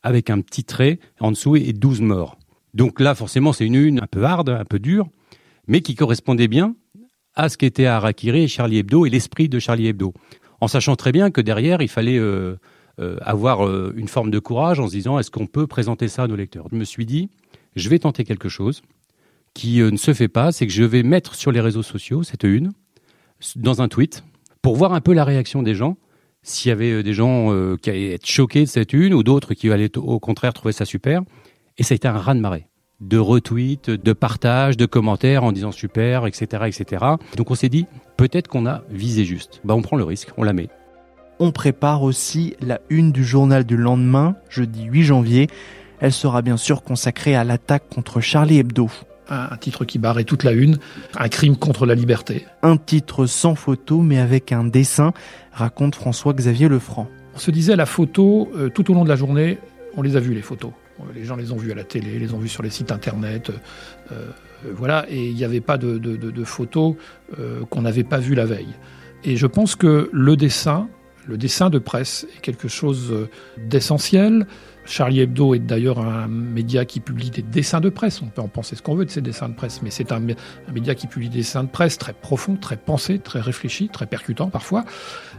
avec 0.03 0.29
un 0.29 0.41
petit 0.41 0.65
trait 0.65 0.99
en 1.21 1.31
dessous 1.31 1.55
et 1.55 1.71
12 1.71 2.01
morts. 2.01 2.37
Donc 2.73 2.99
là 2.99 3.15
forcément 3.15 3.53
c'est 3.53 3.65
une 3.65 3.75
une 3.75 3.99
un 3.99 4.07
peu 4.07 4.23
hard, 4.25 4.49
un 4.49 4.65
peu 4.65 4.79
dure 4.79 5.07
mais 5.71 5.79
qui 5.79 5.95
correspondait 5.95 6.49
bien 6.49 6.75
à 7.33 7.47
ce 7.47 7.57
qu'était 7.57 7.85
Harakiri 7.85 8.43
et 8.43 8.47
Charlie 8.49 8.79
Hebdo 8.79 9.05
et 9.05 9.09
l'esprit 9.09 9.47
de 9.47 9.57
Charlie 9.57 9.87
Hebdo. 9.87 10.13
En 10.59 10.67
sachant 10.67 10.97
très 10.97 11.13
bien 11.13 11.31
que 11.31 11.39
derrière, 11.39 11.81
il 11.81 11.87
fallait 11.87 12.17
euh, 12.17 12.57
euh, 12.99 13.15
avoir 13.21 13.65
euh, 13.65 13.93
une 13.95 14.09
forme 14.09 14.31
de 14.31 14.39
courage 14.39 14.81
en 14.81 14.87
se 14.87 14.91
disant 14.91 15.17
est-ce 15.17 15.31
qu'on 15.31 15.47
peut 15.47 15.67
présenter 15.67 16.09
ça 16.09 16.23
à 16.23 16.27
nos 16.27 16.35
lecteurs? 16.35 16.67
Je 16.73 16.75
me 16.75 16.83
suis 16.83 17.05
dit, 17.05 17.29
je 17.77 17.87
vais 17.87 17.99
tenter 17.99 18.25
quelque 18.25 18.49
chose 18.49 18.81
qui 19.53 19.79
ne 19.79 19.95
se 19.95 20.13
fait 20.13 20.27
pas, 20.27 20.51
c'est 20.51 20.67
que 20.67 20.73
je 20.73 20.83
vais 20.83 21.03
mettre 21.03 21.35
sur 21.35 21.53
les 21.53 21.61
réseaux 21.61 21.83
sociaux 21.83 22.21
cette 22.21 22.43
une, 22.43 22.73
dans 23.55 23.81
un 23.81 23.87
tweet, 23.87 24.25
pour 24.61 24.75
voir 24.75 24.93
un 24.93 25.01
peu 25.01 25.13
la 25.13 25.23
réaction 25.23 25.63
des 25.63 25.73
gens, 25.73 25.95
s'il 26.43 26.67
y 26.67 26.73
avait 26.73 27.01
des 27.01 27.13
gens 27.13 27.49
qui 27.77 27.89
allaient 27.89 28.13
être 28.13 28.25
choqués 28.25 28.61
de 28.61 28.69
cette 28.69 28.93
une 28.93 29.13
ou 29.13 29.23
d'autres 29.23 29.53
qui 29.53 29.69
allaient 29.71 29.97
au 29.97 30.19
contraire 30.19 30.53
trouver 30.53 30.73
ça 30.73 30.85
super. 30.85 31.21
Et 31.77 31.83
ça 31.83 31.93
a 31.93 31.95
été 31.95 32.07
un 32.07 32.17
raz 32.17 32.35
de 33.01 33.17
retweets, 33.17 33.89
de 33.89 34.13
partages, 34.13 34.77
de 34.77 34.85
commentaires 34.85 35.43
en 35.43 35.51
disant 35.51 35.71
super, 35.71 36.27
etc., 36.27 36.63
etc. 36.67 37.05
Donc 37.35 37.51
on 37.51 37.55
s'est 37.55 37.69
dit, 37.69 37.87
peut-être 38.15 38.47
qu'on 38.47 38.67
a 38.67 38.83
visé 38.89 39.25
juste. 39.25 39.59
Bah 39.65 39.73
on 39.73 39.81
prend 39.81 39.97
le 39.97 40.03
risque, 40.03 40.29
on 40.37 40.43
la 40.43 40.53
met. 40.53 40.69
On 41.39 41.51
prépare 41.51 42.03
aussi 42.03 42.55
la 42.61 42.79
une 42.89 43.11
du 43.11 43.23
journal 43.23 43.63
du 43.63 43.75
lendemain, 43.75 44.35
jeudi 44.49 44.83
8 44.83 45.03
janvier. 45.03 45.47
Elle 45.99 46.13
sera 46.13 46.43
bien 46.43 46.57
sûr 46.57 46.83
consacrée 46.83 47.35
à 47.35 47.43
l'attaque 47.43 47.89
contre 47.89 48.21
Charlie 48.21 48.59
Hebdo. 48.59 48.89
Un 49.29 49.55
titre 49.57 49.85
qui 49.85 49.97
barrait 49.97 50.25
toute 50.25 50.43
la 50.43 50.51
une, 50.51 50.77
un 51.17 51.29
crime 51.29 51.55
contre 51.55 51.85
la 51.85 51.95
liberté. 51.95 52.45
Un 52.63 52.77
titre 52.77 53.25
sans 53.25 53.55
photo 53.55 54.01
mais 54.01 54.19
avec 54.19 54.51
un 54.51 54.65
dessin, 54.65 55.13
raconte 55.51 55.95
François-Xavier 55.95 56.67
Lefranc. 56.67 57.07
On 57.33 57.39
se 57.39 57.49
disait 57.49 57.75
la 57.75 57.85
photo, 57.85 58.49
euh, 58.55 58.69
tout 58.69 58.91
au 58.91 58.93
long 58.93 59.03
de 59.03 59.09
la 59.09 59.15
journée, 59.15 59.57
on 59.95 60.01
les 60.01 60.17
a 60.17 60.19
vues 60.19 60.33
les 60.33 60.41
photos. 60.41 60.71
Les 61.15 61.25
gens 61.25 61.35
les 61.35 61.51
ont 61.51 61.57
vus 61.57 61.71
à 61.71 61.75
la 61.75 61.83
télé, 61.83 62.19
les 62.19 62.33
ont 62.33 62.39
vus 62.39 62.49
sur 62.49 62.63
les 62.63 62.69
sites 62.69 62.91
internet. 62.91 63.49
Euh, 63.49 63.53
euh, 64.13 64.71
voilà, 64.73 65.05
et 65.09 65.29
il 65.29 65.35
n'y 65.35 65.43
avait 65.43 65.61
pas 65.61 65.77
de, 65.77 66.43
photos 66.43 66.95
euh, 67.39 67.65
qu'on 67.65 67.81
n'avait 67.81 68.03
pas 68.03 68.19
vues 68.19 68.35
la 68.35 68.45
veille. 68.45 68.73
Et 69.23 69.35
je 69.35 69.47
pense 69.47 69.75
que 69.75 70.09
le 70.11 70.35
dessin, 70.35 70.87
le 71.27 71.37
dessin 71.37 71.69
de 71.69 71.79
presse 71.79 72.27
est 72.35 72.41
quelque 72.41 72.67
chose 72.67 73.27
d'essentiel. 73.57 74.47
Charlie 74.83 75.19
Hebdo 75.19 75.53
est 75.53 75.59
d'ailleurs 75.59 75.99
un 75.99 76.27
média 76.27 76.85
qui 76.85 76.99
publie 76.99 77.29
des 77.29 77.43
dessins 77.43 77.81
de 77.81 77.89
presse. 77.89 78.21
On 78.21 78.27
peut 78.27 78.41
en 78.41 78.47
penser 78.47 78.75
ce 78.75 78.81
qu'on 78.81 78.95
veut 78.95 79.05
de 79.05 79.11
ces 79.11 79.21
dessins 79.21 79.47
de 79.47 79.53
presse, 79.53 79.81
mais 79.83 79.91
c'est 79.91 80.11
un, 80.11 80.19
média 80.73 80.95
qui 80.95 81.05
publie 81.05 81.29
des 81.29 81.39
dessins 81.39 81.63
de 81.63 81.69
presse 81.69 81.99
très 81.99 82.13
profonds, 82.13 82.55
très 82.55 82.77
pensés, 82.77 83.19
très 83.19 83.39
réfléchis, 83.39 83.89
très 83.89 84.07
percutants 84.07 84.49
parfois. 84.49 84.83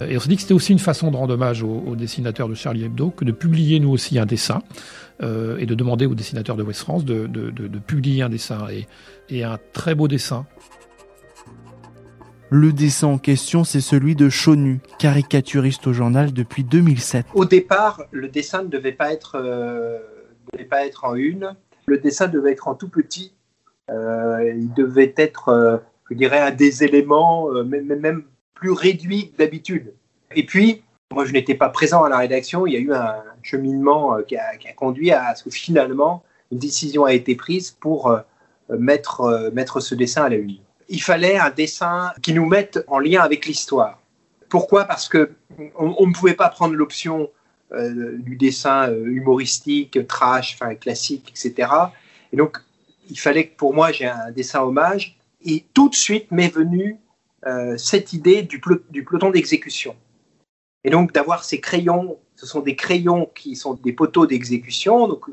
Et 0.07 0.17
on 0.17 0.21
se 0.21 0.29
dit 0.29 0.37
que 0.37 0.43
c'était 0.43 0.55
aussi 0.55 0.73
une 0.73 0.79
façon 0.79 1.11
de 1.11 1.17
rendre 1.17 1.35
hommage 1.35 1.63
aux 1.65 1.97
dessinateurs 1.97 2.49
de 2.49 2.55
Charlie 2.55 2.85
Hebdo 2.85 3.11
que 3.11 3.25
de 3.25 3.33
publier 3.33 3.81
nous 3.81 3.91
aussi 3.91 4.19
un 4.19 4.27
dessin 4.27 4.63
euh, 5.23 5.59
et 5.59 5.67
de 5.67 5.75
demander 5.75 6.07
aux 6.07 6.15
dessinateurs 6.15 6.57
de 6.57 6.63
West 6.63 6.81
France 6.81 7.05
de, 7.05 7.27
de, 7.27 7.51
de, 7.51 7.69
de 7.69 7.79
publier 7.79 8.23
un 8.23 8.29
dessin 8.29 8.67
et, 8.69 8.87
et, 9.29 9.45
un 9.45 9.59
très 9.73 9.95
beau 9.95 10.09
dessin. 10.09 10.47
Le 12.51 12.73
dessin 12.73 13.07
en 13.07 13.19
question, 13.19 13.65
c'est 13.65 13.81
celui 13.81 14.15
de 14.15 14.29
Chonu, 14.29 14.81
caricaturiste 14.99 15.87
au 15.87 15.93
journal 15.93 16.33
depuis 16.33 16.65
2007. 16.65 17.27
Au 17.35 17.47
départ, 17.47 18.03
le 18.11 18.29
dessin 18.29 18.63
ne 18.63 18.69
devait 18.69 18.93
pas 18.93 19.13
être, 19.13 19.37
euh, 19.37 19.99
devait 20.53 20.67
pas 20.67 20.85
être 20.85 21.05
en 21.05 21.15
une. 21.15 21.55
Le 21.87 21.99
dessin 21.99 22.29
devait 22.29 22.53
être 22.53 22.69
en 22.69 22.75
tout 22.75 22.89
petit. 22.89 23.33
Euh, 23.91 24.53
il 24.57 24.73
devait 24.73 25.15
être, 25.17 25.49
euh, 25.49 25.79
je 26.11 26.15
dirais, 26.15 26.39
un 26.39 26.51
des 26.51 26.85
éléments, 26.85 27.51
euh, 27.51 27.65
même, 27.65 27.87
même 27.87 28.25
plus 28.55 28.71
réduit 28.71 29.33
que 29.33 29.39
d'habitude. 29.39 29.95
Et 30.35 30.47
puis, 30.47 30.83
moi, 31.13 31.25
je 31.25 31.33
n'étais 31.33 31.55
pas 31.55 31.69
présent 31.69 32.05
à 32.05 32.09
la 32.09 32.19
rédaction. 32.19 32.67
Il 32.67 32.73
y 32.73 32.77
a 32.77 32.81
eu 32.81 32.93
un 32.93 33.23
cheminement 33.43 34.17
euh, 34.17 34.23
qui 34.23 34.37
a, 34.37 34.57
conduit 34.77 35.13
à 35.13 35.35
ce 35.35 35.45
que 35.45 35.51
finalement, 35.51 36.23
une 36.51 36.59
décision 36.59 37.05
a 37.05 37.13
été 37.13 37.35
prise 37.35 37.71
pour 37.71 38.09
euh, 38.09 38.21
mettre, 38.79 39.23
euh, 39.23 39.51
mettre 39.53 39.81
ce 39.81 39.95
dessin 39.95 40.25
à 40.25 40.29
la 40.29 40.37
une. 40.37 40.57
Il 40.89 41.03
fallait 41.03 41.39
un 41.39 41.51
dessin 41.51 42.13
qui 42.23 42.33
nous 42.33 42.47
mette 42.47 42.85
en 42.87 42.99
lien 42.99 43.23
avec 43.23 43.47
l'histoire. 43.47 44.01
Pourquoi? 44.49 44.85
Parce 44.85 45.09
que 45.09 45.31
on, 45.79 45.95
on, 45.99 46.07
ne 46.07 46.13
pouvait 46.13 46.35
pas 46.35 46.49
prendre 46.49 46.75
l'option 46.75 47.31
du 47.75 48.37
dessin 48.37 48.93
humoristique, 48.93 50.07
trash, 50.07 50.59
classique, 50.79 51.31
etc. 51.31 51.71
Et 52.31 52.37
donc, 52.37 52.59
il 53.09 53.19
fallait 53.19 53.47
que 53.47 53.57
pour 53.57 53.73
moi, 53.73 53.93
j'ai 53.93 54.05
un 54.05 54.31
dessin 54.31 54.61
hommage. 54.61 55.17
Et 55.43 55.65
tout 55.73 55.89
de 55.89 55.95
suite 55.95 56.31
m'est 56.31 56.53
venue 56.53 56.99
cette 57.79 58.13
idée 58.13 58.43
du 58.43 58.61
peloton 58.61 59.31
d'exécution. 59.31 59.97
Et 60.85 60.91
donc 60.91 61.13
d'avoir 61.13 61.45
ces 61.45 61.61
crayons, 61.61 62.19
ce 62.43 62.49
sont 62.49 62.61
des 62.61 62.75
crayons 62.75 63.31
qui 63.37 63.55
sont 63.55 63.75
des 63.75 63.93
poteaux 63.93 64.27
d'exécution. 64.27 65.07
Donc 65.07 65.27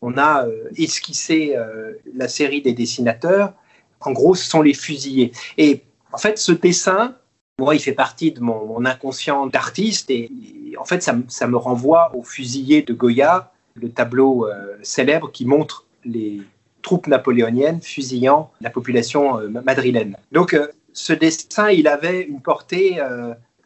on 0.00 0.16
a 0.16 0.46
euh, 0.46 0.68
esquissé 0.76 1.54
euh, 1.56 1.94
la 2.14 2.28
série 2.28 2.62
des 2.62 2.72
dessinateurs. 2.72 3.52
En 4.00 4.12
gros, 4.12 4.36
ce 4.36 4.48
sont 4.48 4.62
les 4.62 4.72
fusillés. 4.72 5.32
Et 5.58 5.82
En 6.12 6.18
fait, 6.18 6.38
ce 6.38 6.52
dessin, 6.52 7.16
moi, 7.58 7.74
il 7.74 7.80
fait 7.80 7.94
partie 7.94 8.30
de 8.30 8.40
mon, 8.40 8.84
inconscient 8.84 9.48
d'artiste 9.48 10.08
et, 10.10 10.30
en 10.78 10.84
fait, 10.84 11.02
ça, 11.02 11.46
me 11.46 11.56
renvoie 11.56 12.14
au 12.14 12.22
fusillé 12.22 12.82
de 12.82 12.94
Goya, 12.94 13.52
le 13.74 13.90
tableau 13.90 14.46
euh, 14.46 14.76
célèbre 14.82 15.32
qui 15.32 15.44
montre 15.44 15.84
les 16.04 16.42
troupes 16.82 17.08
napoléoniennes 17.08 17.82
fusillant 17.82 18.52
la 18.60 18.70
population 18.70 19.38
madrilène. 19.48 20.16
Donc, 20.30 20.56
ce 20.92 21.12
dessin, 21.12 21.70
il 21.70 21.86
avait 21.86 22.22
une 22.22 22.40
portée 22.40 22.98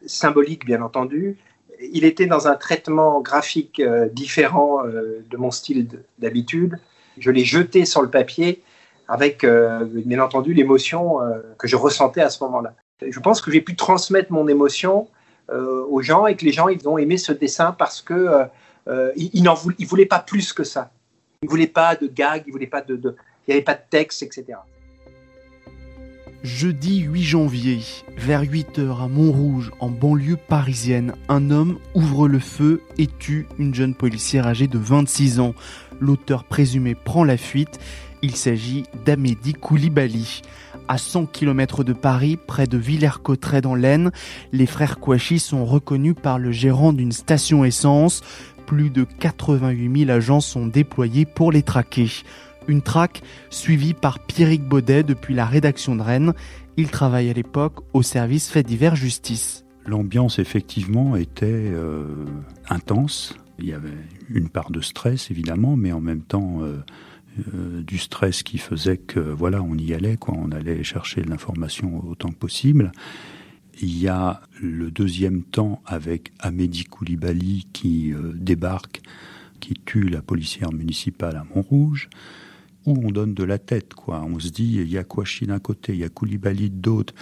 symbolique, 0.05 0.65
bien 0.65 0.83
entendu. 0.83 1.37
Il 1.79 2.05
était 2.05 2.25
dans 2.25 2.47
un 2.47 2.55
traitement 2.55 3.21
graphique 3.21 3.81
différent 4.11 4.83
de 4.83 5.37
mon 5.37 5.51
style 5.51 5.87
d'habitude. 6.17 6.79
Je 7.17 7.31
l'ai 7.31 7.45
jeté 7.45 7.85
sur 7.85 8.01
le 8.01 8.09
papier 8.09 8.63
avec, 9.07 9.45
bien 9.45 10.19
entendu, 10.19 10.53
l'émotion 10.53 11.19
que 11.57 11.67
je 11.67 11.75
ressentais 11.75 12.21
à 12.21 12.29
ce 12.29 12.43
moment-là 12.43 12.73
je 13.05 13.19
pense 13.19 13.41
que 13.41 13.51
j'ai 13.51 13.61
pu 13.61 13.75
transmettre 13.75 14.31
mon 14.31 14.47
émotion 14.47 15.07
euh, 15.49 15.85
aux 15.89 16.01
gens 16.01 16.27
et 16.27 16.35
que 16.35 16.45
les 16.45 16.51
gens 16.51 16.67
ils 16.67 16.87
ont 16.87 16.97
aimé 16.97 17.17
ce 17.17 17.31
dessin 17.31 17.71
parce 17.71 18.01
que 18.01 18.13
euh, 18.13 18.45
euh 18.87 19.11
n'en 19.35 19.53
voulaient, 19.53 20.05
pas 20.05 20.19
plus 20.19 20.53
que 20.53 20.63
ça. 20.63 20.91
Ils 21.41 21.49
voulaient 21.49 21.67
pas 21.67 21.95
de 21.95 22.07
gags, 22.07 22.43
ils 22.47 22.51
voulaient 22.51 22.67
pas 22.67 22.81
de, 22.81 22.95
il 22.95 23.49
n'y 23.49 23.53
avait 23.53 23.63
pas 23.63 23.75
de 23.75 23.81
texte, 23.89 24.23
etc. 24.23 24.57
Jeudi 26.43 26.99
8 26.99 27.23
janvier, 27.23 27.79
vers 28.15 28.41
8 28.41 28.79
h 28.79 29.03
à 29.03 29.07
Montrouge, 29.07 29.71
en 29.79 29.89
banlieue 29.89 30.37
parisienne, 30.37 31.13
un 31.29 31.49
homme 31.49 31.79
ouvre 31.95 32.27
le 32.27 32.37
feu 32.37 32.81
et 32.99 33.07
tue 33.07 33.47
une 33.57 33.73
jeune 33.73 33.95
policière 33.95 34.45
âgée 34.45 34.67
de 34.67 34.77
26 34.77 35.39
ans. 35.39 35.55
L'auteur 35.99 36.43
présumé 36.43 36.93
prend 36.93 37.23
la 37.23 37.37
fuite. 37.37 37.79
Il 38.21 38.35
s'agit 38.35 38.83
d'Amédi 39.03 39.53
Koulibaly. 39.53 40.41
À 40.87 40.99
100 40.99 41.25
km 41.25 41.83
de 41.83 41.93
Paris, 41.93 42.37
près 42.37 42.67
de 42.67 42.77
Villers-Cotterêts 42.77 43.61
dans 43.61 43.75
l'Aisne, 43.75 44.11
les 44.53 44.67
frères 44.67 44.99
Kouachi 44.99 45.39
sont 45.39 45.65
reconnus 45.65 46.15
par 46.21 46.37
le 46.37 46.51
gérant 46.51 46.93
d'une 46.93 47.11
station 47.11 47.65
essence. 47.65 48.21
Plus 48.67 48.89
de 48.89 49.05
88 49.05 50.05
000 50.05 50.11
agents 50.11 50.41
sont 50.41 50.67
déployés 50.67 51.25
pour 51.25 51.51
les 51.51 51.63
traquer. 51.63 52.09
Une 52.67 52.81
traque 52.81 53.21
suivie 53.49 53.93
par 53.93 54.19
Pierrick 54.19 54.63
Baudet 54.63 55.03
depuis 55.03 55.33
la 55.33 55.45
rédaction 55.45 55.95
de 55.95 56.01
Rennes. 56.01 56.33
Il 56.75 56.89
travaille 56.89 57.29
à 57.29 57.33
l'époque 57.33 57.79
au 57.93 58.01
service 58.01 58.49
fait 58.49 58.63
divers 58.63 58.95
justice. 58.95 59.63
L'ambiance 59.85 60.37
effectivement 60.37 61.15
était 61.15 61.45
euh, 61.47 62.25
intense. 62.69 63.35
Il 63.57 63.67
y 63.67 63.73
avait 63.73 63.97
une 64.29 64.49
part 64.49 64.69
de 64.69 64.81
stress 64.81 65.31
évidemment, 65.31 65.77
mais 65.77 65.93
en 65.93 66.01
même 66.01 66.21
temps 66.21 66.61
euh, 66.61 66.77
euh, 67.55 67.81
du 67.83 67.97
stress 67.97 68.43
qui 68.43 68.57
faisait 68.57 68.97
que 68.97 69.21
voilà, 69.21 69.63
on 69.63 69.75
y 69.75 69.93
allait, 69.93 70.17
quoi, 70.17 70.35
on 70.37 70.51
allait 70.51 70.83
chercher 70.83 71.23
l'information 71.23 72.05
autant 72.05 72.29
que 72.29 72.35
possible. 72.35 72.91
Il 73.81 73.97
y 73.97 74.09
a 74.09 74.41
le 74.61 74.91
deuxième 74.91 75.43
temps 75.43 75.81
avec 75.85 76.33
Amédi 76.39 76.83
Koulibaly 76.83 77.67
qui 77.71 78.11
débarque, 78.33 79.01
qui 79.59 79.75
tue 79.85 80.09
la 80.09 80.23
policière 80.23 80.73
municipale 80.73 81.35
à 81.35 81.45
Montrouge, 81.55 82.09
où 82.87 82.97
on 83.05 83.11
donne 83.11 83.33
de 83.33 83.43
la 83.43 83.59
tête, 83.59 83.93
quoi. 83.93 84.23
On 84.23 84.39
se 84.39 84.49
dit, 84.49 84.77
il 84.77 84.89
y 84.89 84.97
a 84.97 85.03
Kouachi 85.03 85.45
d'un 85.45 85.59
côté, 85.59 85.93
il 85.93 85.99
y 85.99 86.03
a 86.03 86.09
Koulibaly 86.09 86.71
de 86.71 86.89
l'autre. 86.89 87.13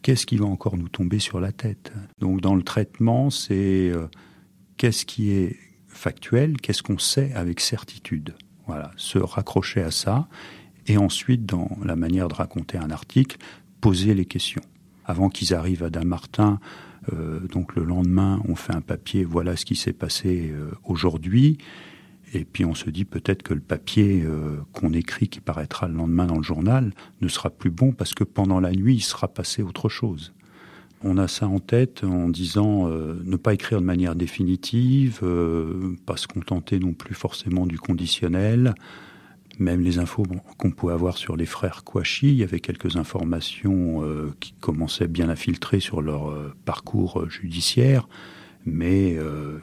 Qu'est-ce 0.00 0.24
qui 0.24 0.36
va 0.36 0.46
encore 0.46 0.78
nous 0.78 0.88
tomber 0.88 1.18
sur 1.18 1.40
la 1.40 1.52
tête? 1.52 1.92
Donc 2.20 2.40
dans 2.40 2.54
le 2.54 2.62
traitement, 2.62 3.28
c'est 3.30 3.90
euh, 3.90 4.06
qu'est-ce 4.76 5.04
qui 5.04 5.32
est 5.32 5.56
factuel, 5.88 6.60
qu'est-ce 6.60 6.84
qu'on 6.84 6.98
sait 6.98 7.32
avec 7.34 7.60
certitude? 7.60 8.34
Voilà, 8.66 8.92
se 8.96 9.18
raccrocher 9.18 9.82
à 9.82 9.90
ça 9.90 10.28
et 10.86 10.96
ensuite, 10.96 11.44
dans 11.44 11.68
la 11.84 11.96
manière 11.96 12.28
de 12.28 12.34
raconter 12.34 12.78
un 12.78 12.90
article, 12.90 13.36
poser 13.80 14.14
les 14.14 14.24
questions. 14.24 14.62
Avant 15.04 15.28
qu'ils 15.28 15.52
arrivent 15.54 15.82
à 15.82 15.90
Damartin, 15.90 16.60
euh, 17.12 17.40
donc 17.48 17.74
le 17.76 17.84
lendemain, 17.84 18.40
on 18.48 18.54
fait 18.54 18.74
un 18.74 18.80
papier, 18.80 19.24
voilà 19.24 19.56
ce 19.56 19.64
qui 19.64 19.76
s'est 19.76 19.92
passé 19.92 20.50
euh, 20.52 20.70
aujourd'hui. 20.84 21.58
Et 22.34 22.44
puis 22.44 22.64
on 22.64 22.74
se 22.74 22.90
dit 22.90 23.04
peut-être 23.04 23.42
que 23.42 23.54
le 23.54 23.60
papier 23.60 24.22
euh, 24.24 24.58
qu'on 24.72 24.92
écrit, 24.92 25.28
qui 25.28 25.40
paraîtra 25.40 25.88
le 25.88 25.94
lendemain 25.94 26.26
dans 26.26 26.36
le 26.36 26.42
journal, 26.42 26.92
ne 27.20 27.28
sera 27.28 27.50
plus 27.50 27.70
bon 27.70 27.92
parce 27.92 28.14
que 28.14 28.24
pendant 28.24 28.60
la 28.60 28.72
nuit, 28.72 28.96
il 28.96 29.02
sera 29.02 29.28
passé 29.28 29.62
autre 29.62 29.88
chose. 29.88 30.34
On 31.02 31.16
a 31.16 31.28
ça 31.28 31.46
en 31.46 31.60
tête 31.60 32.02
en 32.02 32.28
disant 32.28 32.88
euh, 32.88 33.20
ne 33.24 33.36
pas 33.36 33.54
écrire 33.54 33.80
de 33.80 33.86
manière 33.86 34.14
définitive, 34.14 35.20
euh, 35.22 35.96
pas 36.06 36.16
se 36.16 36.26
contenter 36.26 36.78
non 36.78 36.92
plus 36.92 37.14
forcément 37.14 37.66
du 37.66 37.78
conditionnel. 37.78 38.74
Même 39.58 39.80
les 39.80 39.98
infos 39.98 40.24
qu'on 40.56 40.70
pouvait 40.70 40.92
avoir 40.92 41.16
sur 41.16 41.36
les 41.36 41.46
frères 41.46 41.82
Kouachi, 41.82 42.28
il 42.28 42.36
y 42.36 42.44
avait 42.44 42.60
quelques 42.60 42.96
informations 42.96 44.04
qui 44.38 44.52
commençaient 44.52 45.08
bien 45.08 45.28
à 45.30 45.34
filtrer 45.34 45.80
sur 45.80 46.00
leur 46.00 46.54
parcours 46.64 47.28
judiciaire. 47.28 48.06
Mais 48.70 49.16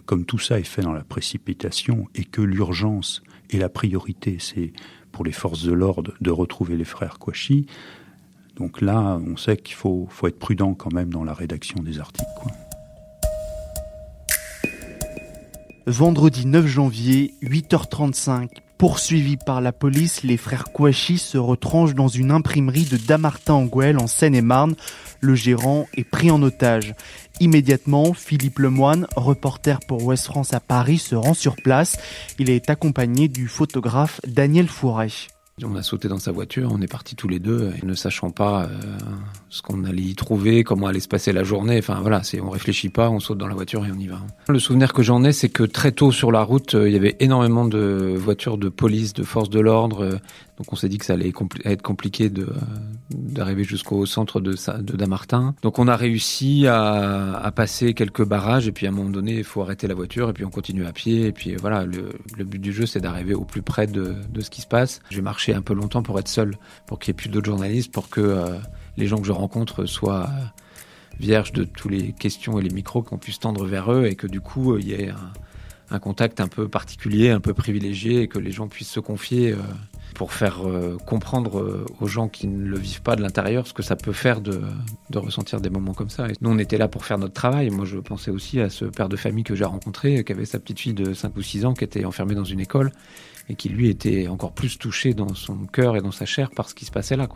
comme 0.06 0.26
tout 0.26 0.40
ça 0.40 0.60
est 0.60 0.64
fait 0.64 0.82
dans 0.82 0.94
la 0.94 1.04
précipitation 1.04 2.08
et 2.16 2.24
que 2.24 2.42
l'urgence 2.42 3.24
et 3.50 3.58
la 3.58 3.70
priorité, 3.70 4.38
c'est 4.40 4.74
pour 5.12 5.24
les 5.24 5.32
forces 5.32 5.64
de 5.64 5.72
l'ordre 5.72 6.14
de 6.20 6.32
retrouver 6.32 6.76
les 6.76 6.86
frères 6.86 7.20
Kouachi, 7.20 7.68
donc 8.56 8.82
là, 8.82 9.20
on 9.26 9.36
sait 9.36 9.58
qu'il 9.58 9.76
faut, 9.76 10.08
être 10.26 10.40
prudent 10.40 10.74
quand 10.74 10.94
même 10.94 11.10
dans 11.10 11.24
la 11.24 11.34
rédaction 11.34 11.84
des 11.84 12.00
articles. 12.00 12.30
Vendredi 15.88 16.46
9 16.46 16.66
janvier, 16.66 17.34
8h35, 17.44 18.50
poursuivis 18.78 19.38
par 19.38 19.62
la 19.62 19.72
police, 19.72 20.24
les 20.24 20.38
frères 20.38 20.66
Kouachi 20.66 21.18
se 21.18 21.38
retranchent 21.38 21.96
dans 21.96 22.08
une 22.08 22.32
imprimerie 22.32 22.86
de 22.86 22.98
Damartin-en-Gouel 22.98 23.98
en 23.98 24.08
Seine-et-Marne. 24.08 24.76
Le 25.22 25.36
gérant 25.36 25.88
est 25.96 26.04
pris 26.04 26.32
en 26.32 26.42
otage. 26.42 26.94
Immédiatement, 27.40 28.14
Philippe 28.14 28.60
Lemoine, 28.60 29.08
reporter 29.16 29.80
pour 29.88 30.04
Ouest 30.04 30.26
France 30.26 30.54
à 30.54 30.60
Paris, 30.60 30.98
se 30.98 31.16
rend 31.16 31.34
sur 31.34 31.56
place. 31.56 31.98
Il 32.40 32.50
est 32.50 32.70
accompagné 32.70 33.28
du 33.28 33.48
photographe 33.48 34.22
Daniel 34.26 34.68
Fouret. 34.68 35.35
On 35.64 35.78
a 35.78 35.84
sauté 35.84 36.10
dans 36.10 36.20
sa 36.20 36.34
voiture, 36.34 36.70
on 36.74 36.82
est 36.82 36.92
partis 36.92 37.16
tous 37.16 37.30
les 37.30 37.40
deux, 37.40 37.72
ne 37.82 37.94
sachant 37.94 38.30
pas 38.30 38.64
euh, 38.64 38.68
ce 39.48 39.62
qu'on 39.62 39.86
allait 39.86 40.02
y 40.02 40.14
trouver, 40.14 40.66
comment 40.66 40.88
allait 40.88 41.00
se 41.00 41.08
passer 41.08 41.32
la 41.32 41.46
journée. 41.46 41.78
Enfin 41.78 42.00
voilà, 42.02 42.22
on 42.44 42.50
réfléchit 42.50 42.90
pas, 42.90 43.10
on 43.10 43.22
saute 43.22 43.38
dans 43.38 43.48
la 43.48 43.56
voiture 43.56 43.86
et 43.86 43.90
on 43.90 43.98
y 43.98 44.08
va. 44.08 44.20
Le 44.50 44.60
souvenir 44.60 44.92
que 44.92 45.02
j'en 45.02 45.24
ai, 45.24 45.32
c'est 45.32 45.48
que 45.48 45.64
très 45.64 45.94
tôt 45.94 46.12
sur 46.12 46.34
la 46.34 46.44
route, 46.44 46.76
euh, 46.76 46.90
il 46.90 46.94
y 46.94 46.98
avait 46.98 47.16
énormément 47.22 47.64
de 47.64 48.16
voitures 48.18 48.58
de 48.58 48.68
police, 48.68 49.14
de 49.14 49.24
forces 49.24 49.50
de 49.50 49.62
l'ordre. 49.62 50.04
Euh, 50.04 50.18
donc 50.58 50.72
on 50.72 50.76
s'est 50.76 50.88
dit 50.88 50.98
que 50.98 51.06
ça 51.06 51.14
allait 51.14 51.34
être 51.66 51.82
compliqué 51.82 52.32
d'arriver 53.10 53.64
jusqu'au 53.66 54.06
centre 54.06 54.40
de, 54.40 54.56
Damartin. 54.96 55.54
Donc 55.62 55.80
on 55.80 55.88
a 55.88 55.96
réussi 55.98 56.66
à, 56.68 57.52
passer 57.56 57.94
quelques 57.94 58.26
barrages 58.26 58.68
et 58.68 58.72
puis 58.72 58.86
à 58.86 58.90
un 58.90 58.94
moment 58.94 59.10
donné, 59.10 59.36
il 59.36 59.44
faut 59.44 59.62
arrêter 59.62 59.88
la 59.88 59.94
voiture 59.94 60.30
et 60.30 60.34
puis 60.34 60.46
on 60.46 60.50
continue 60.50 60.86
à 60.86 60.94
pied. 60.94 61.28
Et 61.28 61.32
puis 61.32 61.56
voilà, 61.56 61.86
le, 61.86 62.44
but 62.46 62.60
du 62.60 62.72
jeu, 62.72 62.86
c'est 62.86 63.02
d'arriver 63.02 63.34
au 63.34 63.44
plus 63.44 63.62
près 63.62 63.88
de, 63.88 64.16
de 64.30 64.42
ce 64.42 64.50
qui 64.50 64.62
se 64.62 64.68
passe. 64.68 65.02
J'ai 65.10 65.22
marché 65.22 65.54
un 65.54 65.62
peu 65.62 65.74
longtemps 65.74 66.04
pour 66.04 66.20
être 66.20 66.28
seul, 66.28 66.58
pour 66.88 67.00
qu'il 67.00 67.12
n'y 67.12 67.16
ait 67.16 67.22
plus 67.22 67.30
d'autres 67.30 67.48
journalistes, 67.48 67.92
pour 67.92 68.10
que 68.10 68.22
euh, 68.22 68.58
les 68.96 69.08
gens 69.08 69.18
que 69.18 69.28
je 69.28 69.34
rencontre 69.34 69.86
soient 69.86 70.30
euh, 70.30 70.44
vierges 71.20 71.52
de 71.52 71.66
toutes 71.66 71.92
les 71.92 72.14
questions 72.14 72.60
et 72.60 72.64
les 72.64 72.74
micros 72.74 73.04
qu'on 73.04 73.18
puisse 73.18 73.40
tendre 73.40 73.66
vers 73.66 73.92
eux 73.92 74.06
et 74.06 74.16
que 74.16 74.28
du 74.28 74.40
coup 74.40 74.74
euh, 74.74 74.80
il 74.80 74.88
y 74.88 74.94
ait 74.94 75.12
un, 75.90 76.00
contact 76.00 76.40
un 76.40 76.48
peu 76.48 76.68
particulier, 76.68 77.30
un 77.30 77.40
peu 77.40 77.54
privilégié 77.54 78.22
et 78.22 78.28
que 78.28 78.40
les 78.40 78.52
gens 78.52 78.68
puissent 78.68 78.92
se 78.92 79.00
confier 79.00 79.56
pour 80.16 80.34
faire 80.34 80.62
comprendre 81.06 81.86
aux 82.02 82.08
gens 82.08 82.28
qui 82.28 82.48
ne 82.48 82.66
le 82.66 82.78
vivent 82.78 83.02
pas 83.02 83.16
de 83.16 83.22
l'intérieur 83.22 83.68
ce 83.68 83.74
que 83.74 83.84
ça 83.84 83.96
peut 83.96 84.14
faire 84.14 84.42
de, 84.42 84.62
ressentir 85.14 85.62
des 85.62 85.70
moments 85.70 85.94
comme 85.94 86.10
ça. 86.10 86.28
Nous, 86.42 86.50
on 86.50 86.58
était 86.58 86.78
là 86.78 86.88
pour 86.88 87.06
faire 87.06 87.18
notre 87.18 87.34
travail. 87.34 87.70
Moi, 87.70 87.86
je 87.86 87.98
pensais 87.98 88.32
aussi 88.32 88.60
à 88.60 88.70
ce 88.70 88.86
père 88.86 89.10
de 89.10 89.18
famille 89.18 89.44
que 89.44 89.56
j'ai 89.56 89.66
rencontré, 89.66 90.24
qui 90.24 90.32
avait 90.32 90.46
sa 90.46 90.60
petite 90.60 90.80
fille 90.80 90.94
de 90.94 91.14
5 91.14 91.36
ou 91.36 91.42
6 91.42 91.66
ans 91.66 91.74
qui 91.74 91.84
était 91.84 92.06
enfermée 92.06 92.36
dans 92.36 92.44
une 92.44 92.60
école 92.60 92.92
et 93.50 93.56
qui 93.56 93.70
lui 93.70 93.90
était 93.90 94.28
encore 94.28 94.54
plus 94.54 94.78
touché 94.78 95.14
dans 95.14 95.34
son 95.36 95.58
cœur 95.66 95.96
et 95.96 96.02
dans 96.02 96.12
sa 96.12 96.26
chair 96.26 96.50
par 96.52 96.70
ce 96.70 96.76
qui 96.76 96.86
se 96.86 96.92
passait 96.92 97.16
là. 97.16 97.28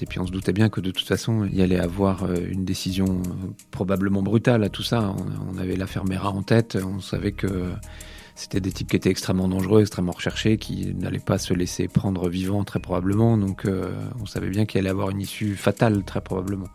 Et 0.00 0.06
puis 0.06 0.20
on 0.20 0.26
se 0.26 0.32
doutait 0.32 0.52
bien 0.52 0.68
que 0.68 0.80
de 0.80 0.90
toute 0.90 1.06
façon, 1.06 1.44
il 1.44 1.56
y 1.56 1.62
allait 1.62 1.78
avoir 1.78 2.24
euh, 2.24 2.36
une 2.48 2.64
décision 2.64 3.06
euh, 3.06 3.48
probablement 3.70 4.22
brutale 4.22 4.62
à 4.62 4.68
tout 4.68 4.82
ça. 4.82 5.14
On 5.52 5.58
avait 5.58 5.76
l'affaire 5.76 6.04
Mera 6.04 6.30
en 6.30 6.42
tête, 6.42 6.76
on 6.76 7.00
savait 7.00 7.32
que 7.32 7.72
c'était 8.38 8.60
des 8.60 8.70
types 8.70 8.88
qui 8.88 8.94
étaient 8.94 9.10
extrêmement 9.10 9.48
dangereux, 9.48 9.80
extrêmement 9.80 10.12
recherchés, 10.12 10.58
qui 10.58 10.94
n'allaient 10.94 11.18
pas 11.18 11.38
se 11.38 11.52
laisser 11.54 11.88
prendre 11.88 12.28
vivant 12.28 12.62
très 12.62 12.78
probablement. 12.78 13.36
Donc 13.36 13.64
euh, 13.64 13.90
on 14.20 14.26
savait 14.26 14.48
bien 14.48 14.64
qu'il 14.64 14.78
allait 14.78 14.90
avoir 14.90 15.10
une 15.10 15.20
issue 15.20 15.56
fatale 15.56 16.04
très 16.04 16.20
probablement. 16.20 16.68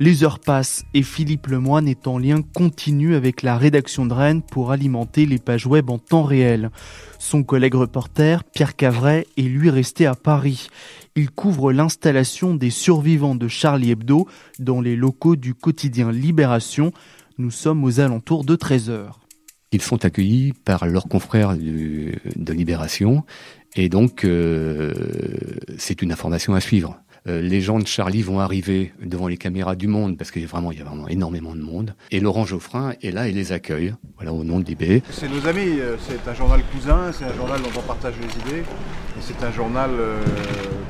Les 0.00 0.24
heures 0.24 0.40
passent 0.40 0.84
et 0.92 1.04
Philippe 1.04 1.46
Lemoine 1.46 1.86
est 1.86 2.08
en 2.08 2.18
lien 2.18 2.42
continu 2.42 3.14
avec 3.14 3.42
la 3.42 3.56
rédaction 3.56 4.04
de 4.04 4.12
Rennes 4.12 4.42
pour 4.42 4.72
alimenter 4.72 5.26
les 5.26 5.38
pages 5.38 5.68
web 5.68 5.88
en 5.90 5.98
temps 5.98 6.24
réel. 6.24 6.72
Son 7.20 7.44
collègue 7.44 7.76
reporter, 7.76 8.42
Pierre 8.42 8.74
Cavret, 8.74 9.28
est 9.36 9.42
lui 9.42 9.70
resté 9.70 10.06
à 10.06 10.16
Paris. 10.16 10.66
Il 11.14 11.30
couvre 11.30 11.72
l'installation 11.72 12.54
des 12.56 12.70
survivants 12.70 13.36
de 13.36 13.46
Charlie 13.46 13.92
Hebdo 13.92 14.26
dans 14.58 14.80
les 14.80 14.96
locaux 14.96 15.36
du 15.36 15.54
quotidien 15.54 16.10
Libération. 16.10 16.92
Nous 17.38 17.52
sommes 17.52 17.84
aux 17.84 18.00
alentours 18.00 18.44
de 18.44 18.56
13 18.56 18.90
heures. 18.90 19.23
Ils 19.72 19.82
sont 19.82 20.04
accueillis 20.04 20.52
par 20.52 20.86
leurs 20.86 21.08
confrères 21.08 21.56
de 21.56 22.52
Libération. 22.52 23.24
Et 23.76 23.88
donc 23.88 24.24
euh, 24.24 24.94
c'est 25.78 26.00
une 26.00 26.12
information 26.12 26.54
à 26.54 26.60
suivre 26.60 27.00
euh, 27.26 27.40
les 27.40 27.60
gens 27.60 27.78
de 27.78 27.86
Charlie 27.86 28.22
vont 28.22 28.40
arriver 28.40 28.92
devant 29.02 29.28
les 29.28 29.36
caméras 29.36 29.76
du 29.76 29.86
Monde, 29.86 30.18
parce 30.18 30.30
qu'il 30.30 30.42
y 30.42 30.44
a 30.44 30.48
vraiment, 30.48 30.72
il 30.72 30.78
y 30.78 30.82
a 30.82 30.84
vraiment 30.84 31.08
énormément 31.08 31.54
de 31.54 31.60
monde. 31.60 31.94
Et 32.10 32.20
Laurent 32.20 32.44
Geoffrin 32.44 32.92
est 33.02 33.10
là 33.10 33.28
et 33.28 33.32
les 33.32 33.52
accueille, 33.52 33.94
voilà, 34.16 34.32
au 34.32 34.44
nom 34.44 34.60
de 34.60 34.64
l'IB. 34.66 35.02
C'est 35.10 35.28
nos 35.28 35.46
amis, 35.46 35.80
euh, 35.80 35.96
c'est 35.98 36.28
un 36.28 36.34
journal 36.34 36.60
cousin, 36.72 37.12
c'est 37.12 37.24
un 37.24 37.34
journal 37.34 37.60
dont 37.62 37.70
on 37.78 37.82
partage 37.82 38.14
les 38.20 38.50
idées, 38.50 38.60
et 38.60 39.20
c'est 39.20 39.42
un 39.42 39.50
journal 39.52 39.90
euh, 39.92 40.22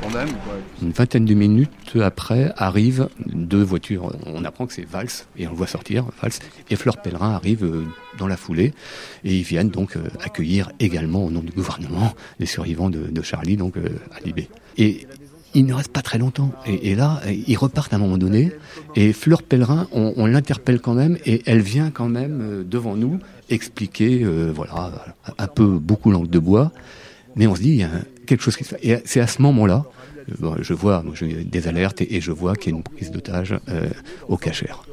qu'on 0.03 0.11
aime. 0.19 0.29
Quoi. 0.29 0.55
Une 0.83 0.91
vingtaine 0.91 1.25
de 1.25 1.35
minutes 1.35 1.97
après 2.03 2.53
arrivent 2.57 3.09
deux 3.27 3.63
voitures. 3.63 4.13
On 4.27 4.45
apprend 4.45 4.67
que 4.67 4.73
c'est 4.73 4.89
Valls, 4.89 5.09
et 5.37 5.47
on 5.47 5.51
le 5.51 5.57
voit 5.57 5.69
sortir, 5.69 6.07
Valls, 6.21 6.33
et 6.69 6.77
Fleur 6.77 6.97
Pellerin 7.01 7.31
arrive 7.31 7.65
euh, 7.65 7.85
dans 8.19 8.27
la 8.27 8.37
foulée, 8.37 8.75
et 9.23 9.37
ils 9.37 9.45
viennent 9.45 9.71
donc 9.71 9.97
accueillir 10.21 10.71
également 10.81 11.25
au 11.25 11.31
nom 11.31 11.41
du 11.41 11.53
gouvernement 11.53 12.15
les 12.39 12.47
survivants 12.47 12.91
de, 12.91 13.07
de 13.07 13.23
Charlie, 13.23 13.57
donc 13.57 13.75
à 13.77 14.21
Libé. 14.25 14.49
Et 14.79 15.07
il 15.55 15.67
ne 15.67 15.75
reste 15.75 15.93
pas 15.93 16.03
très 16.03 16.19
longtemps. 16.19 16.51
Et, 16.67 16.95
là, 16.95 17.21
ils 17.27 17.57
repartent 17.57 17.93
à 17.93 17.97
un 17.97 18.01
moment 18.01 18.19
donné. 18.19 18.53
Et 18.97 19.13
Fleur 19.13 19.43
Pellerin, 19.43 19.89
on, 19.93 20.27
l'interpelle 20.27 20.81
quand 20.81 20.95
même, 20.95 21.17
et 21.25 21.43
elle 21.47 21.61
vient 21.61 21.91
quand 21.91 22.09
même 22.09 22.41
euh, 22.43 22.65
devant 22.65 22.97
nous 22.97 23.19
expliquer, 23.51 24.25
euh, 24.25 24.51
voilà, 24.55 24.93
un 25.39 25.47
peu 25.47 25.67
beaucoup 25.67 26.11
langue 26.11 26.29
de 26.29 26.39
bois. 26.39 26.73
Mais 27.37 27.47
on 27.47 27.55
se 27.55 27.61
dit, 27.61 27.71
il 27.71 27.77
y 27.77 27.85
a 27.85 27.91
quelque 28.27 28.43
chose 28.43 28.57
qui 28.57 28.65
se 28.65 28.75
fait. 28.75 28.87
Et 28.87 28.97
c'est 29.05 29.21
à 29.21 29.27
ce 29.27 29.43
moment-là, 29.43 29.85
euh, 30.43 30.57
je 30.61 30.75
vois 30.75 31.05
des 31.45 31.69
alertes 31.69 32.01
et, 32.01 32.21
je 32.21 32.33
vois 32.33 32.55
qu'il 32.55 32.73
y 32.73 32.75
a 32.75 32.79
une 32.79 32.83
prise 32.83 33.11
d'otage 33.11 33.55
au 34.29 34.37
cachère. 34.37 34.85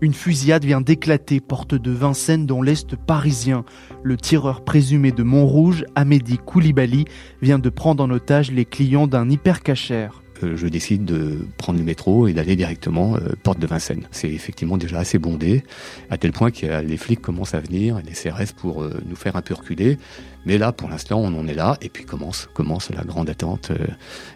Une 0.00 0.12
fusillade 0.12 0.64
vient 0.64 0.80
d'éclater 0.80 1.40
porte 1.40 1.74
de 1.74 1.90
Vincennes 1.90 2.46
dans 2.46 2.62
l'Est 2.62 2.96
parisien. 2.96 3.64
Le 4.02 4.16
tireur 4.16 4.64
présumé 4.64 5.12
de 5.12 5.22
Montrouge, 5.22 5.84
Amédi 5.94 6.38
Koulibaly, 6.38 7.04
vient 7.40 7.58
de 7.58 7.70
prendre 7.70 8.02
en 8.02 8.10
otage 8.10 8.50
les 8.50 8.64
clients 8.64 9.06
d'un 9.06 9.30
hypercachère. 9.30 10.24
Euh, 10.42 10.56
je 10.56 10.66
décide 10.66 11.04
de 11.04 11.46
prendre 11.58 11.78
le 11.78 11.84
métro 11.84 12.26
et 12.26 12.32
d'aller 12.32 12.56
directement 12.56 13.16
euh, 13.16 13.34
porte 13.42 13.58
de 13.58 13.66
Vincennes. 13.66 14.06
C'est 14.10 14.30
effectivement 14.30 14.76
déjà 14.76 14.98
assez 14.98 15.18
bondé, 15.18 15.62
à 16.10 16.18
tel 16.18 16.32
point 16.32 16.50
que 16.50 16.66
les 16.82 16.96
flics 16.96 17.20
commencent 17.20 17.54
à 17.54 17.60
venir, 17.60 18.00
les 18.04 18.12
CRS 18.12 18.52
pour 18.56 18.82
euh, 18.82 19.00
nous 19.06 19.16
faire 19.16 19.36
un 19.36 19.42
peu 19.42 19.54
reculer. 19.54 19.98
Mais 20.44 20.58
là, 20.58 20.72
pour 20.72 20.88
l'instant, 20.88 21.20
on 21.20 21.38
en 21.38 21.46
est 21.46 21.54
là, 21.54 21.76
et 21.80 21.88
puis 21.88 22.04
commence, 22.04 22.48
commence 22.52 22.90
la 22.90 23.04
grande 23.04 23.30
attente 23.30 23.72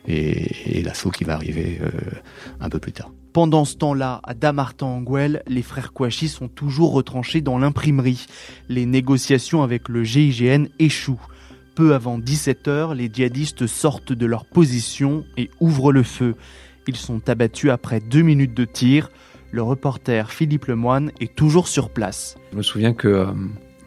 et, 0.07 0.83
l'assaut 0.83 1.11
qui 1.11 1.25
va 1.25 1.35
arriver 1.35 1.81
un 2.61 2.71
peu 2.71 2.79
plus 2.79 2.93
tard. 2.93 3.11
Pendant 3.38 3.64
ce 3.64 3.76
temps-là, 3.76 4.21
à 4.25 4.35
Damartin-Anguel, 4.35 5.45
les 5.47 5.62
frères 5.62 5.92
Kouachi 5.92 6.26
sont 6.26 6.49
toujours 6.49 6.92
retranchés 6.92 7.40
dans 7.40 7.57
l'imprimerie. 7.57 8.26
Les 8.68 8.85
négociations 8.85 9.62
avec 9.62 9.88
le 9.88 10.02
GIGN 10.02 10.64
échouent. 10.80 11.25
Peu 11.76 11.95
avant 11.95 12.18
17h, 12.18 12.97
les 12.97 13.09
djihadistes 13.09 13.68
sortent 13.68 14.12
de 14.12 14.26
leur 14.26 14.45
position 14.45 15.25
et 15.37 15.50
ouvrent 15.61 15.92
le 15.92 16.02
feu. 16.02 16.35
Ils 16.88 16.97
sont 16.97 17.28
abattus 17.28 17.71
après 17.71 18.00
deux 18.00 18.23
minutes 18.23 18.54
de 18.54 18.64
tir. 18.64 19.09
Le 19.52 19.62
reporter 19.62 20.33
Philippe 20.33 20.64
Lemoine 20.64 21.12
est 21.21 21.37
toujours 21.37 21.68
sur 21.68 21.90
place. 21.90 22.37
Je 22.50 22.57
me 22.57 22.62
souviens 22.62 22.92
que 22.92 23.07
euh, 23.07 23.26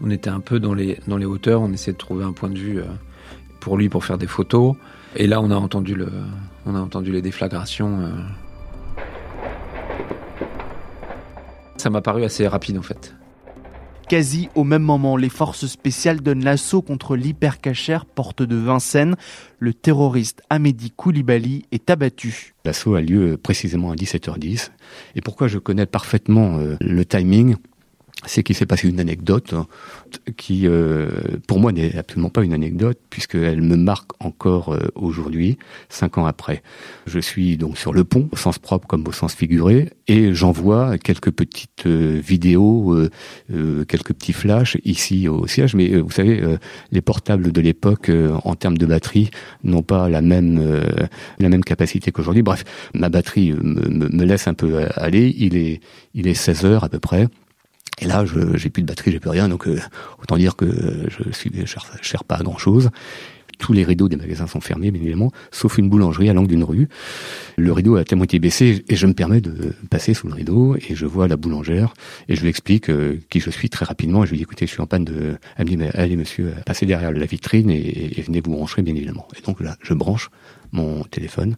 on 0.02 0.10
était 0.12 0.30
un 0.30 0.40
peu 0.40 0.62
dans 0.62 0.74
les, 0.74 0.98
hauteurs, 1.26 1.62
on 1.62 1.74
essayait 1.74 1.92
de 1.92 1.98
trouver 1.98 2.24
un 2.24 2.32
point 2.32 2.50
de 2.50 2.58
vue 2.58 2.80
euh, 2.80 2.86
pour 3.60 3.76
lui 3.76 3.90
pour 3.90 4.06
faire 4.06 4.18
des 4.18 4.28
photos. 4.28 4.78
Et 5.18 5.28
là, 5.28 5.42
on 5.42 5.52
a 5.52 5.56
entendu, 5.56 5.94
le, 5.94 6.08
on 6.66 6.74
a 6.74 6.80
entendu 6.80 7.12
les 7.12 7.22
déflagrations. 7.22 8.00
Euh. 8.00 8.12
Ça 11.82 11.90
m'a 11.90 12.02
paru 12.02 12.24
assez 12.24 12.48
rapide 12.48 12.78
en 12.78 12.84
fait. 12.84 13.16
Quasi 14.08 14.50
au 14.54 14.64
même 14.64 14.84
moment, 14.84 15.18
les 15.18 15.30
forces 15.30 15.66
spéciales 15.66 16.22
donnent 16.22 16.44
l'assaut 16.44 16.84
contre 16.84 17.16
l'hypercachère 17.16 18.06
porte 18.06 18.44
de 18.44 18.56
Vincennes. 18.56 19.16
Le 19.58 19.74
terroriste 19.74 20.44
Amédi 20.52 20.92
Koulibaly 20.92 21.66
est 21.72 21.90
abattu. 21.90 22.54
L'assaut 22.66 22.94
a 22.94 23.02
lieu 23.02 23.36
précisément 23.36 23.90
à 23.90 23.96
17h10. 23.96 24.70
Et 25.16 25.22
pourquoi 25.22 25.48
je 25.48 25.58
connais 25.58 25.88
parfaitement 25.88 26.60
euh, 26.60 26.78
le 26.82 27.04
timing? 27.04 27.56
C'est 28.26 28.44
qu'il 28.44 28.56
s'est 28.56 28.66
passé 28.66 28.88
une 28.88 29.00
anecdote 29.00 29.54
qui, 30.38 30.68
euh, 30.68 31.10
pour 31.48 31.60
moi, 31.60 31.72
n'est 31.72 31.98
absolument 31.98 32.30
pas 32.30 32.44
une 32.44 32.54
anecdote, 32.54 33.00
puisqu'elle 33.10 33.62
me 33.62 33.76
marque 33.76 34.12
encore 34.20 34.74
euh, 34.74 34.80
aujourd'hui, 34.96 35.58
cinq 35.90 36.18
ans 36.18 36.26
après. 36.26 36.62
Je 37.08 37.20
suis 37.20 37.58
donc 37.58 37.78
sur 37.78 37.94
le 37.94 38.04
pont, 38.04 38.30
au 38.32 38.36
sens 38.36 38.60
propre 38.60 38.88
comme 38.88 39.08
au 39.08 39.12
sens 39.12 39.34
figuré, 39.34 39.90
et 40.08 40.34
j'envoie 40.34 40.98
quelques 40.98 41.32
petites 41.32 41.86
euh, 41.86 42.20
vidéos, 42.24 42.94
euh, 42.94 43.10
euh, 43.54 43.86
quelques 43.86 44.14
petits 44.14 44.34
flashs 44.34 44.78
ici 44.84 45.28
au 45.28 45.48
siège. 45.48 45.74
Mais 45.74 45.98
vous 46.00 46.12
savez, 46.12 46.42
les 46.92 47.02
portables 47.02 47.52
de 47.52 47.62
l'époque, 47.62 48.12
en 48.44 48.56
termes 48.56 48.78
de 48.78 48.86
batterie, 48.86 49.30
n'ont 49.64 49.84
pas 49.84 50.10
la 50.10 50.22
même 50.22 50.62
la 51.40 51.50
même 51.50 51.64
capacité 51.64 52.12
qu'aujourd'hui. 52.12 52.44
Bref, 52.44 52.64
ma 52.94 53.10
batterie 53.10 53.54
me, 53.54 53.88
me, 53.90 54.10
me 54.10 54.26
laisse 54.26 54.48
un 54.48 54.54
peu 54.54 54.86
aller. 54.96 55.34
Il 55.38 55.56
est 55.56 55.80
il 56.14 56.28
est 56.28 56.34
16 56.34 56.66
heures 56.66 56.84
à 56.84 56.90
peu 56.90 57.00
près. 57.00 57.28
Et 58.02 58.06
là, 58.06 58.26
je 58.26 58.58
j'ai 58.58 58.70
plus 58.70 58.82
de 58.82 58.88
batterie, 58.88 59.12
j'ai 59.12 59.20
plus 59.20 59.30
rien, 59.30 59.48
donc 59.48 59.68
euh, 59.68 59.80
autant 60.22 60.38
dire 60.38 60.56
que 60.56 60.66
je 61.10 61.32
suis 61.32 61.52
je 61.54 62.18
pas 62.28 62.36
à 62.36 62.44
grand 62.44 62.58
chose. 62.58 62.90
Tous 63.60 63.74
les 63.74 63.84
rideaux 63.84 64.10
des 64.10 64.16
magasins 64.16 64.48
sont 64.48 64.60
fermés, 64.60 64.90
bien 64.90 65.00
évidemment, 65.00 65.32
sauf 65.52 65.78
une 65.78 65.88
boulangerie 65.88 66.30
à 66.30 66.34
l'angle 66.34 66.48
d'une 66.48 66.64
rue. 66.64 66.90
Le 67.58 67.72
rideau 67.72 67.96
a 67.96 68.02
à 68.10 68.16
moitié 68.16 68.40
baissé 68.40 68.84
et 68.90 68.96
je 68.96 69.06
me 69.06 69.14
permets 69.14 69.40
de 69.40 69.76
passer 69.92 70.16
sous 70.16 70.28
le 70.28 70.34
rideau 70.34 70.76
et 70.78 70.96
je 70.96 71.06
vois 71.06 71.28
la 71.28 71.38
boulangère 71.38 71.94
et 72.28 72.36
je 72.36 72.42
lui 72.42 72.50
explique 72.50 72.90
euh, 72.90 73.20
qui 73.30 73.40
je 73.40 73.52
suis 73.52 73.70
très 73.70 73.86
rapidement. 73.86 74.24
Et 74.24 74.26
je 74.26 74.32
lui 74.32 74.38
dis 74.38 74.44
écoutez, 74.44 74.66
je 74.66 74.72
suis 74.72 74.82
en 74.82 74.88
panne 74.88 75.06
de. 75.06 75.36
Elle 75.58 75.92
allez 75.94 76.16
monsieur, 76.16 76.54
passez 76.66 76.88
derrière 76.88 77.12
la 77.12 77.26
vitrine 77.28 77.70
et, 77.70 78.18
et 78.18 78.22
venez 78.24 78.42
vous 78.44 78.52
brancher, 78.52 78.82
bien 78.82 78.96
évidemment. 78.96 79.28
Et 79.38 79.46
donc 79.46 79.62
là, 79.62 79.78
je 79.84 79.94
branche 79.94 80.32
mon 80.72 81.04
téléphone. 81.04 81.58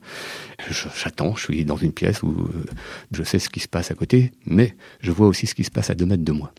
J'attends, 0.69 1.35
je 1.35 1.43
suis 1.43 1.65
dans 1.65 1.77
une 1.77 1.91
pièce 1.91 2.23
où 2.23 2.31
euh, 2.31 2.65
je 3.11 3.23
sais 3.23 3.39
ce 3.39 3.49
qui 3.49 3.59
se 3.59 3.67
passe 3.67 3.91
à 3.91 3.95
côté, 3.95 4.31
mais 4.45 4.75
je 5.01 5.11
vois 5.11 5.27
aussi 5.27 5.47
ce 5.47 5.55
qui 5.55 5.63
se 5.63 5.71
passe 5.71 5.89
à 5.89 5.95
deux 5.95 6.05
mètres 6.05 6.23
de 6.23 6.31
moi. 6.31 6.53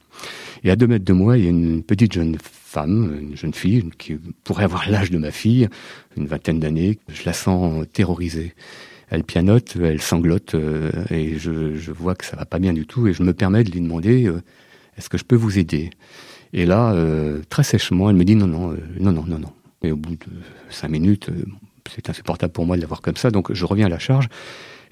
Et 0.63 0.71
à 0.71 0.77
deux 0.77 0.87
mètres 0.87 1.05
de 1.05 1.13
moi, 1.13 1.37
il 1.37 1.45
y 1.45 1.47
a 1.47 1.51
une 1.51 1.83
petite 1.83 2.13
jeune 2.13 2.37
femme, 2.41 3.19
une 3.21 3.37
jeune 3.37 3.55
fille, 3.55 3.85
qui 3.99 4.17
pourrait 4.45 4.65
avoir 4.65 4.89
l'âge 4.91 5.11
de 5.11 5.19
ma 5.19 5.31
fille, 5.31 5.69
une 6.17 6.27
vingtaine 6.27 6.61
d'années. 6.61 6.99
Je 7.09 7.23
la 7.27 7.33
sens 7.33 7.87
terrorisée. 7.93 8.55
Elle 9.11 9.25
pianote, 9.25 9.77
elle 9.81 10.01
sanglote, 10.01 10.55
euh, 10.55 10.91
et 11.11 11.39
je, 11.39 11.93
vois 11.93 12.15
que 12.15 12.25
ça 12.25 12.37
va 12.37 12.47
pas 12.47 12.59
bien 12.59 12.73
du 12.73 12.87
tout, 12.87 13.07
et 13.07 13.13
je 13.13 13.23
me 13.23 13.35
permets 13.35 13.63
de 13.63 13.71
lui 13.71 13.81
demander 13.81 14.27
euh, 14.27 14.43
est-ce 14.97 15.09
que 15.09 15.19
je 15.19 15.25
peux 15.25 15.37
vous 15.37 15.59
aider? 15.59 15.91
Et 16.53 16.67
là, 16.67 16.95
très 17.49 17.65
sèchement, 17.65 18.11
elle 18.11 18.15
me 18.15 18.25
dit 18.25 18.37
non, 18.37 18.47
non, 18.47 18.77
non, 19.01 19.11
non, 19.11 19.25
non, 19.27 19.41
non. 19.41 19.53
Et 19.83 19.91
au 19.91 19.97
bout 19.97 20.13
de 20.13 20.27
cinq 20.71 20.89
minutes, 20.89 21.29
c'est 21.93 22.11
insupportable 22.11 22.53
pour 22.53 22.67
moi 22.67 22.77
de 22.77 22.81
l'avoir 22.81 23.01
comme 23.01 23.17
ça, 23.17 23.31
donc 23.31 23.53
je 23.53 23.65
reviens 23.65 23.87
à 23.87 23.89
la 23.89 23.99
charge. 23.99 24.29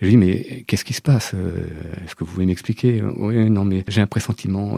Je 0.00 0.06
lui 0.06 0.12
dis, 0.12 0.16
mais 0.16 0.64
qu'est-ce 0.66 0.84
qui 0.84 0.94
se 0.94 1.02
passe 1.02 1.34
Est-ce 2.04 2.16
que 2.16 2.24
vous 2.24 2.32
pouvez 2.32 2.46
m'expliquer? 2.46 3.02
Oui, 3.02 3.48
non, 3.50 3.64
mais 3.64 3.84
j'ai 3.86 4.00
un 4.00 4.08
pressentiment. 4.08 4.76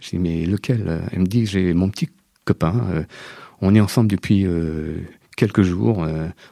Je 0.00 0.08
dis, 0.10 0.18
mais 0.18 0.44
lequel? 0.44 1.00
Elle 1.12 1.20
me 1.20 1.26
dit, 1.26 1.46
j'ai 1.46 1.72
mon 1.72 1.88
petit 1.88 2.10
copain. 2.44 3.06
on 3.62 3.74
est 3.74 3.80
ensemble 3.80 4.10
depuis 4.10 4.46
quelques 5.36 5.62
jours. 5.62 6.06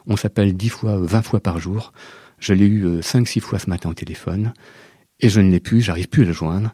on 0.07 0.17
s'appelle 0.17 0.57
dix 0.57 0.69
fois, 0.69 0.97
vingt 0.97 1.21
fois 1.21 1.39
par 1.39 1.59
jour. 1.59 1.93
Je 2.39 2.53
l'ai 2.53 2.65
eu 2.65 3.03
cinq, 3.03 3.27
six 3.27 3.41
fois 3.41 3.59
ce 3.59 3.69
matin 3.69 3.89
au 3.89 3.93
téléphone. 3.93 4.53
Et 5.19 5.29
je 5.29 5.39
ne 5.39 5.51
l'ai 5.51 5.59
plus, 5.59 5.81
j'arrive 5.81 6.07
plus 6.07 6.23
à 6.23 6.25
le 6.25 6.33
joindre. 6.33 6.73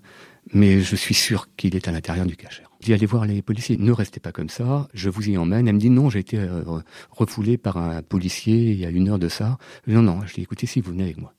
Mais 0.54 0.80
je 0.80 0.96
suis 0.96 1.16
sûr 1.16 1.50
qu'il 1.58 1.76
est 1.76 1.88
à 1.88 1.92
l'intérieur 1.92 2.26
du 2.26 2.38
cachère. 2.38 2.70
Je 2.84 2.88
dis 2.88 2.94
allez 2.94 3.06
voir 3.06 3.26
les 3.26 3.42
policiers, 3.42 3.78
ne 3.78 3.94
restez 3.94 4.20
pas 4.20 4.34
comme 4.34 4.50
ça, 4.50 4.90
je 4.94 5.10
vous 5.10 5.30
y 5.30 5.38
emmène. 5.38 5.70
Elle 5.70 5.76
me 5.76 5.80
dit 5.80 5.90
non, 5.90 6.10
j'ai 6.10 6.20
été 6.20 6.38
euh, 6.38 6.64
refoulé 7.12 7.58
par 7.58 7.78
un 7.78 8.02
policier 8.02 8.72
il 8.72 8.78
y 8.78 8.86
a 8.86 8.90
une 8.90 9.08
heure 9.08 9.20
de 9.20 9.30
ça. 9.30 9.58
Non, 9.88 10.02
non, 10.02 10.20
je 10.26 10.34
dis 10.34 10.42
écoutez, 10.42 10.68
si 10.68 10.82
vous 10.82 10.92
venez 10.92 11.04
avec 11.04 11.18
moi. 11.18 11.34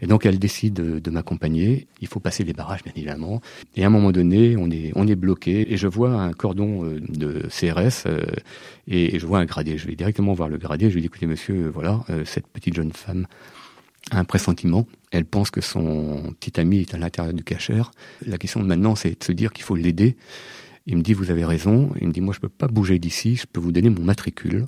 Et 0.00 0.08
donc 0.08 0.26
elle 0.26 0.40
décide 0.40 0.74
de, 0.74 1.10
m'accompagner. 1.12 1.86
Il 2.00 2.08
faut 2.08 2.18
passer 2.18 2.42
les 2.42 2.52
barrages, 2.52 2.82
bien 2.82 2.92
évidemment. 2.96 3.40
Et 3.76 3.84
à 3.84 3.86
un 3.86 3.90
moment 3.90 4.10
donné, 4.10 4.56
on 4.56 4.68
est, 4.72 4.90
on 4.96 5.06
est 5.06 5.14
bloqué. 5.14 5.72
Et 5.72 5.76
je 5.76 5.86
vois 5.86 6.20
un 6.20 6.32
cordon 6.32 6.84
euh, 6.84 7.00
de 7.00 7.46
CRS 7.48 8.02
euh, 8.06 8.24
et, 8.88 9.20
je 9.20 9.24
vois 9.24 9.38
un 9.38 9.44
gradé. 9.44 9.78
Je 9.78 9.86
vais 9.86 9.94
directement 9.94 10.32
voir 10.32 10.48
le 10.48 10.58
gradé. 10.58 10.90
Je 10.90 10.94
lui 10.94 11.00
dis 11.00 11.06
écoutez, 11.06 11.26
monsieur, 11.26 11.68
voilà, 11.68 12.04
cette 12.24 12.48
petite 12.48 12.74
jeune 12.74 12.90
femme 12.90 13.28
un 14.10 14.24
pressentiment. 14.24 14.86
Elle 15.10 15.24
pense 15.24 15.50
que 15.50 15.60
son 15.60 16.34
petit 16.38 16.60
ami 16.60 16.80
est 16.80 16.94
à 16.94 16.98
l'intérieur 16.98 17.34
du 17.34 17.44
cachère. 17.44 17.90
La 18.24 18.38
question 18.38 18.62
maintenant, 18.62 18.94
c'est 18.94 19.18
de 19.18 19.24
se 19.24 19.32
dire 19.32 19.52
qu'il 19.52 19.64
faut 19.64 19.76
l'aider. 19.76 20.16
Il 20.86 20.96
me 20.96 21.02
dit, 21.02 21.12
vous 21.12 21.30
avez 21.30 21.44
raison. 21.44 21.90
Il 22.00 22.08
me 22.08 22.12
dit, 22.12 22.20
moi, 22.20 22.32
je 22.34 22.40
peux 22.40 22.48
pas 22.48 22.68
bouger 22.68 22.98
d'ici. 22.98 23.36
Je 23.36 23.46
peux 23.46 23.60
vous 23.60 23.72
donner 23.72 23.90
mon 23.90 24.02
matricule 24.02 24.66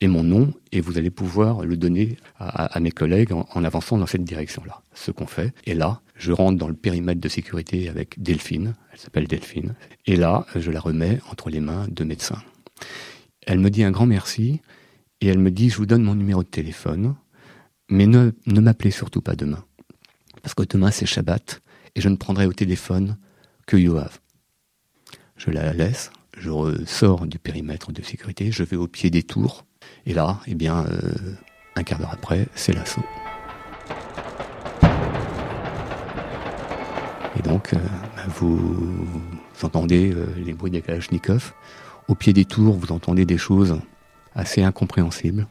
et 0.00 0.08
mon 0.08 0.22
nom 0.22 0.52
et 0.72 0.80
vous 0.80 0.98
allez 0.98 1.10
pouvoir 1.10 1.64
le 1.64 1.76
donner 1.76 2.16
à, 2.38 2.80
mes 2.80 2.90
collègues 2.90 3.32
en, 3.32 3.64
avançant 3.64 3.98
dans 3.98 4.06
cette 4.06 4.24
direction-là. 4.24 4.82
Ce 4.94 5.10
qu'on 5.10 5.26
fait. 5.26 5.52
Et 5.66 5.74
là, 5.74 6.00
je 6.16 6.32
rentre 6.32 6.58
dans 6.58 6.68
le 6.68 6.74
périmètre 6.74 7.20
de 7.20 7.28
sécurité 7.28 7.88
avec 7.88 8.20
Delphine. 8.20 8.74
Elle 8.92 8.98
s'appelle 8.98 9.28
Delphine. 9.28 9.74
Et 10.06 10.16
là, 10.16 10.46
je 10.56 10.70
la 10.70 10.80
remets 10.80 11.20
entre 11.30 11.50
les 11.50 11.60
mains 11.60 11.86
de 11.90 12.04
médecins. 12.04 12.42
Elle 13.46 13.58
me 13.58 13.70
dit 13.70 13.84
un 13.84 13.90
grand 13.90 14.06
merci 14.06 14.60
et 15.20 15.28
elle 15.28 15.38
me 15.38 15.50
dit, 15.50 15.68
je 15.68 15.76
vous 15.76 15.86
donne 15.86 16.02
mon 16.02 16.14
numéro 16.14 16.42
de 16.42 16.48
téléphone. 16.48 17.14
Mais 17.90 18.06
ne, 18.06 18.32
m'appelez 18.46 18.92
surtout 18.92 19.20
pas 19.20 19.34
demain. 19.34 19.64
Parce 20.42 20.54
que 20.54 20.62
demain 20.62 20.92
c'est 20.92 21.06
Shabbat 21.06 21.60
et 21.96 22.00
je 22.00 22.08
ne 22.08 22.16
prendrai 22.16 22.46
au 22.46 22.52
téléphone 22.52 23.16
que 23.66 23.76
Yoav. 23.76 24.20
Je 25.36 25.50
la 25.50 25.72
laisse, 25.72 26.10
je 26.38 26.84
sors 26.86 27.26
du 27.26 27.38
périmètre 27.38 27.92
de 27.92 28.02
sécurité, 28.02 28.52
je 28.52 28.62
vais 28.62 28.76
au 28.76 28.86
pied 28.86 29.10
des 29.10 29.22
tours 29.22 29.66
Et 30.06 30.14
là, 30.14 30.40
eh 30.46 30.54
bien, 30.54 30.86
un 31.74 31.82
quart 31.82 31.98
d'heure 31.98 32.12
après, 32.12 32.46
c'est 32.54 32.72
l'assaut. 32.72 33.04
Et 37.38 37.42
donc, 37.42 37.72
bah, 37.72 38.22
vous, 38.28 38.78
entendez 39.62 40.14
les 40.36 40.52
bruits 40.52 40.70
des 40.70 40.82
Kalachnikov. 40.82 41.52
Au 42.08 42.14
pied 42.14 42.32
des 42.32 42.44
tours, 42.44 42.76
vous 42.76 42.92
entendez 42.92 43.24
des 43.24 43.38
choses 43.38 43.80
assez 44.34 44.62
incompréhensibles. 44.62 45.46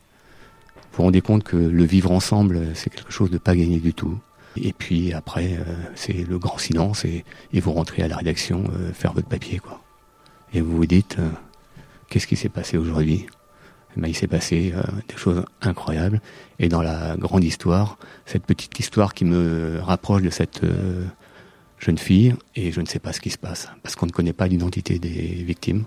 Vous 0.91 0.97
vous 0.97 1.03
rendez 1.03 1.21
compte 1.21 1.43
que 1.43 1.57
le 1.57 1.83
vivre 1.83 2.11
ensemble, 2.11 2.61
c'est 2.73 2.89
quelque 2.89 3.11
chose 3.11 3.29
de 3.29 3.37
pas 3.37 3.55
gagné 3.55 3.79
du 3.79 3.93
tout. 3.93 4.19
Et 4.55 4.73
puis 4.73 5.13
après, 5.13 5.53
euh, 5.53 5.73
c'est 5.95 6.27
le 6.27 6.39
grand 6.39 6.57
silence 6.57 7.05
et, 7.05 7.23
vous 7.53 7.71
rentrez 7.71 8.03
à 8.03 8.07
la 8.07 8.17
rédaction 8.17 8.63
euh, 8.73 8.91
faire 8.93 9.13
votre 9.13 9.27
papier. 9.27 9.59
quoi. 9.59 9.81
Et 10.53 10.61
vous 10.61 10.75
vous 10.75 10.85
dites, 10.85 11.17
euh, 11.19 11.29
qu'est-ce 12.09 12.27
qui 12.27 12.35
s'est 12.35 12.49
passé 12.49 12.77
aujourd'hui? 12.77 13.27
Eh 13.95 14.01
ben, 14.01 14.07
Il 14.07 14.15
s'est 14.15 14.27
passé 14.27 14.73
des 15.07 15.17
choses 15.17 15.43
incroyables. 15.61 16.21
Et 16.59 16.69
dans 16.69 16.81
la 16.81 17.15
grande 17.17 17.43
histoire, 17.43 17.97
cette 18.25 18.43
petite 18.43 18.77
histoire 18.79 19.13
qui 19.13 19.25
me 19.25 19.79
rapproche 19.81 20.21
de 20.21 20.29
cette 20.29 20.61
jeune 21.79 21.97
fille, 21.97 22.35
et 22.55 22.71
je 22.71 22.81
ne 22.81 22.85
sais 22.85 22.99
pas 22.99 23.13
ce 23.13 23.21
qui 23.21 23.31
se 23.31 23.37
passe, 23.37 23.69
parce 23.81 23.95
qu'on 23.95 24.05
ne 24.05 24.11
connaît 24.11 24.33
pas 24.33 24.47
l'identité 24.47 24.99
des 24.99 25.43
victimes. 25.43 25.85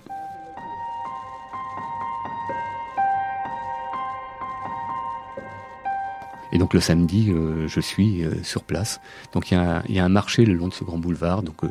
Et 6.53 6.59
donc 6.59 6.73
le 6.75 6.79
samedi, 6.79 7.31
euh, 7.31 7.67
je 7.67 7.81
suis 7.81 8.23
euh, 8.23 8.31
sur 8.43 8.63
place. 8.63 9.01
Donc 9.33 9.51
il 9.51 9.57
y, 9.89 9.99
a 9.99 10.05
un 10.05 10.09
marché 10.09 10.45
le 10.45 10.53
long 10.53 10.67
de 10.67 10.73
ce 10.73 10.83
grand 10.83 10.99
boulevard. 10.99 11.41
Donc 11.41 11.63
euh, 11.63 11.67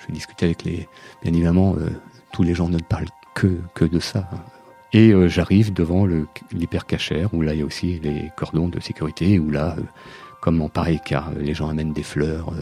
je 0.00 0.08
vais 0.08 0.12
discuter 0.12 0.46
avec 0.46 0.64
les. 0.64 0.88
Bien 1.22 1.32
évidemment, 1.32 1.76
tous 2.32 2.42
les 2.42 2.54
gens 2.54 2.68
ne 2.68 2.78
parlent 2.78 3.08
que, 3.34 3.58
que 3.74 3.84
de 3.84 4.00
ça. 4.00 4.28
Et 4.92 5.12
j'arrive 5.28 5.72
devant 5.72 6.06
l'hypercachère, 6.52 7.32
où 7.34 7.42
là 7.42 7.54
il 7.54 7.60
y 7.60 7.62
a 7.62 7.64
aussi 7.64 7.98
les 8.00 8.30
cordons 8.36 8.68
de 8.68 8.78
sécurité, 8.78 9.40
où 9.40 9.50
là, 9.50 9.76
comme 10.40 10.60
en 10.60 10.68
pareil 10.68 11.00
car 11.04 11.32
les 11.32 11.54
gens 11.54 11.68
amènent 11.68 11.92
des 11.92 12.04
fleurs, 12.04 12.52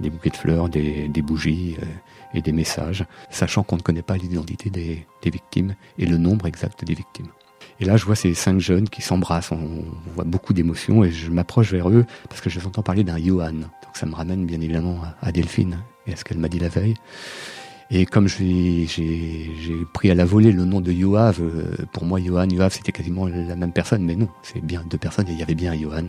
des 0.00 0.10
bouquets 0.10 0.30
de 0.30 0.36
fleurs, 0.36 0.68
des, 0.68 1.22
bougies 1.22 1.78
et 2.34 2.42
des 2.42 2.52
messages, 2.52 3.06
sachant 3.30 3.62
qu'on 3.62 3.76
ne 3.76 3.82
connaît 3.82 4.02
pas 4.02 4.18
l'identité 4.18 4.68
des 4.68 5.30
victimes 5.30 5.76
et 5.98 6.04
le 6.04 6.18
nombre 6.18 6.46
exact 6.46 6.84
des 6.84 6.94
victimes. 6.94 7.28
Et 7.80 7.86
là, 7.86 7.96
je 7.96 8.04
vois 8.04 8.14
ces 8.14 8.34
cinq 8.34 8.60
jeunes 8.60 8.88
qui 8.88 9.00
s'embrassent, 9.00 9.52
on, 9.52 9.84
voit 10.14 10.24
beaucoup 10.24 10.52
d'émotions 10.52 11.02
et 11.02 11.10
je 11.10 11.30
m'approche 11.30 11.72
vers 11.72 11.88
eux 11.88 12.04
parce 12.28 12.40
que 12.40 12.50
je 12.50 12.60
les 12.60 12.66
entends 12.66 12.82
parler 12.82 13.04
d'un 13.04 13.18
Johan. 13.18 13.52
Donc 13.52 13.94
ça 13.94 14.06
me 14.06 14.14
ramène 14.14 14.44
bien 14.44 14.60
évidemment 14.60 15.00
à 15.22 15.32
Delphine 15.32 15.78
et 16.06 16.12
à 16.12 16.16
ce 16.16 16.24
qu'elle 16.24 16.38
m'a 16.38 16.48
dit 16.48 16.58
la 16.58 16.68
veille. 16.68 16.94
Et 17.90 18.06
comme 18.06 18.28
j'ai 18.28 18.86
pris 19.92 20.10
à 20.10 20.14
la 20.14 20.24
volée 20.24 20.52
le 20.52 20.64
nom 20.64 20.80
de 20.80 20.92
Yoav, 20.92 21.40
euh, 21.40 21.74
pour 21.92 22.04
moi 22.04 22.20
Johan, 22.20 22.48
Yoav 22.48 22.72
c'était 22.72 22.92
quasiment 22.92 23.26
la 23.26 23.56
même 23.56 23.72
personne, 23.72 24.04
mais 24.04 24.14
non, 24.14 24.28
c'est 24.42 24.64
bien 24.64 24.84
deux 24.88 24.98
personnes 24.98 25.28
et 25.28 25.32
il 25.32 25.38
y 25.38 25.42
avait 25.42 25.56
bien 25.56 25.72
un 25.72 25.76
Johan 25.76 26.06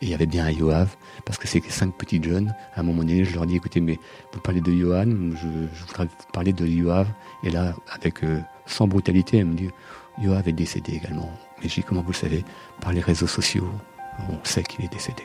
et 0.00 0.06
il 0.06 0.08
y 0.10 0.14
avait 0.14 0.26
bien 0.26 0.46
un 0.46 0.50
Yoav, 0.50 0.96
parce 1.24 1.38
que 1.38 1.48
c'est 1.48 1.62
cinq 1.70 1.92
petits 1.98 2.22
jeunes. 2.22 2.54
À 2.74 2.80
un 2.80 2.82
moment 2.82 3.02
donné, 3.02 3.24
je 3.24 3.34
leur 3.34 3.46
dis 3.46 3.56
écoutez, 3.56 3.80
mais 3.80 3.98
vous 4.32 4.40
parlez 4.40 4.60
de 4.60 4.72
Johan, 4.72 5.06
je, 5.06 5.48
voudrais 5.86 6.04
vous 6.04 6.32
parler 6.32 6.52
de 6.52 6.64
Yoav. 6.64 7.08
Et 7.42 7.50
là, 7.50 7.74
avec 7.90 8.22
euh, 8.22 8.38
sans 8.66 8.86
brutalité, 8.86 9.38
elle 9.38 9.46
me 9.46 9.54
dit 9.54 9.68
Yoav 10.20 10.48
est 10.48 10.52
décédé 10.52 10.94
également. 10.94 11.30
Mais 11.62 11.68
j'ai 11.68 11.82
comment 11.82 12.02
vous 12.02 12.12
le 12.12 12.14
savez 12.14 12.44
Par 12.80 12.92
les 12.92 13.00
réseaux 13.00 13.26
sociaux, 13.26 13.68
on 14.28 14.44
sait 14.44 14.62
qu'il 14.62 14.84
est 14.84 14.92
décédé. 14.92 15.22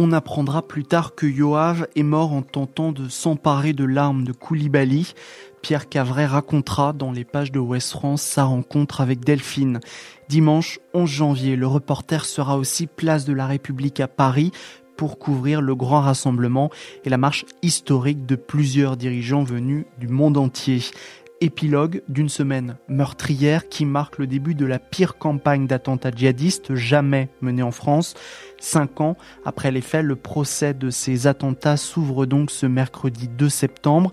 On 0.00 0.12
apprendra 0.12 0.62
plus 0.62 0.84
tard 0.84 1.16
que 1.16 1.26
Yoav 1.26 1.88
est 1.96 2.04
mort 2.04 2.32
en 2.32 2.42
tentant 2.42 2.92
de 2.92 3.08
s'emparer 3.08 3.72
de 3.72 3.84
l'arme 3.84 4.22
de 4.22 4.32
Koulibaly. 4.32 5.12
Pierre 5.60 5.88
Cavray 5.88 6.26
racontera 6.26 6.92
dans 6.92 7.10
les 7.10 7.24
pages 7.24 7.50
de 7.50 7.58
West 7.58 7.90
France 7.90 8.22
sa 8.22 8.44
rencontre 8.44 9.00
avec 9.00 9.24
Delphine. 9.24 9.80
Dimanche 10.28 10.78
11 10.94 11.10
janvier, 11.10 11.56
le 11.56 11.66
reporter 11.66 12.26
sera 12.26 12.58
aussi 12.58 12.86
place 12.86 13.24
de 13.24 13.32
la 13.32 13.46
République 13.46 13.98
à 13.98 14.06
Paris 14.06 14.52
pour 14.96 15.18
couvrir 15.18 15.60
le 15.60 15.74
grand 15.74 16.02
rassemblement 16.02 16.70
et 17.04 17.08
la 17.08 17.18
marche 17.18 17.44
historique 17.62 18.24
de 18.24 18.36
plusieurs 18.36 18.96
dirigeants 18.96 19.44
venus 19.44 19.84
du 19.98 20.06
monde 20.06 20.36
entier 20.36 20.80
épilogue 21.40 22.02
d'une 22.08 22.28
semaine 22.28 22.76
meurtrière 22.88 23.68
qui 23.68 23.84
marque 23.84 24.18
le 24.18 24.26
début 24.26 24.54
de 24.54 24.66
la 24.66 24.78
pire 24.78 25.18
campagne 25.18 25.66
d'attentats 25.66 26.10
djihadistes 26.10 26.74
jamais 26.74 27.28
menée 27.40 27.62
en 27.62 27.70
France. 27.70 28.14
Cinq 28.58 29.00
ans 29.00 29.16
après 29.44 29.70
les 29.70 29.80
faits, 29.80 30.04
le 30.04 30.16
procès 30.16 30.74
de 30.74 30.90
ces 30.90 31.26
attentats 31.26 31.76
s'ouvre 31.76 32.26
donc 32.26 32.50
ce 32.50 32.66
mercredi 32.66 33.28
2 33.28 33.48
septembre. 33.48 34.10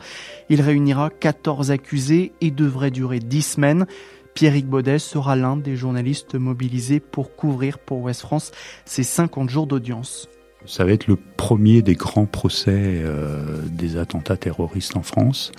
Il 0.49 0.61
réunira 0.61 1.09
14 1.09 1.71
accusés 1.71 2.33
et 2.41 2.51
devrait 2.51 2.91
durer 2.91 3.19
10 3.19 3.41
semaines. 3.41 3.85
Pierrick 4.33 4.67
Baudet 4.67 4.99
sera 4.99 5.35
l'un 5.35 5.55
des 5.55 5.75
journalistes 5.75 6.35
mobilisés 6.35 6.99
pour 6.99 7.35
couvrir 7.35 7.79
pour 7.79 8.01
Ouest 8.01 8.21
France 8.21 8.51
ces 8.83 9.03
50 9.03 9.49
jours 9.49 9.65
d'audience. 9.65 10.27
Ça 10.65 10.83
va 10.83 10.91
être 10.91 11.07
le 11.07 11.15
premier 11.15 11.81
des 11.81 11.93
grands 11.93 12.25
procès 12.25 12.71
euh, 12.73 13.61
des 13.69 13.97
attentats 13.97 14.35
terroristes 14.35 14.97
en 14.97 15.03
France. 15.03 15.51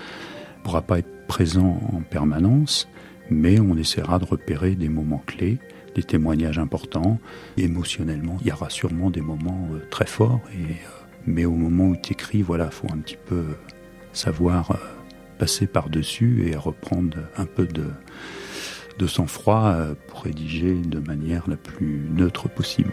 Ne 0.57 0.63
pourra 0.63 0.83
pas 0.83 0.99
être 0.99 1.27
présent 1.27 1.81
en 1.93 2.01
permanence, 2.01 2.89
mais 3.31 3.61
on 3.61 3.77
essaiera 3.77 4.19
de 4.19 4.25
repérer 4.25 4.75
des 4.75 4.89
moments 4.89 5.23
clés, 5.27 5.59
des 5.95 6.03
témoignages 6.03 6.59
importants. 6.59 7.19
Émotionnellement, 7.57 8.39
il 8.43 8.49
y 8.49 8.53
aura 8.53 8.71
sûrement 8.71 9.11
des 9.11 9.21
moments 9.21 9.69
euh, 9.73 9.81
très 9.91 10.07
forts, 10.07 10.41
et, 10.53 10.73
euh, 10.73 11.05
mais 11.27 11.45
au 11.45 11.53
moment 11.53 11.89
où 11.89 11.97
tu 11.97 12.13
écris, 12.13 12.43
voilà, 12.43 12.71
faut 12.71 12.89
un 12.93 12.99
petit 12.99 13.19
peu 13.27 13.45
savoir 14.13 14.71
euh, 14.73 14.77
passer 15.39 15.67
par-dessus 15.67 16.49
et 16.49 16.57
reprendre 16.57 17.17
un 17.37 17.47
peu 17.47 17.67
de, 17.67 17.87
de 18.99 19.07
sang-froid 19.07 19.77
pour 20.09 20.23
rédiger 20.23 20.75
de 20.75 20.99
manière 20.99 21.49
la 21.49 21.57
plus 21.57 22.09
neutre 22.15 22.49
possible. 22.49 22.93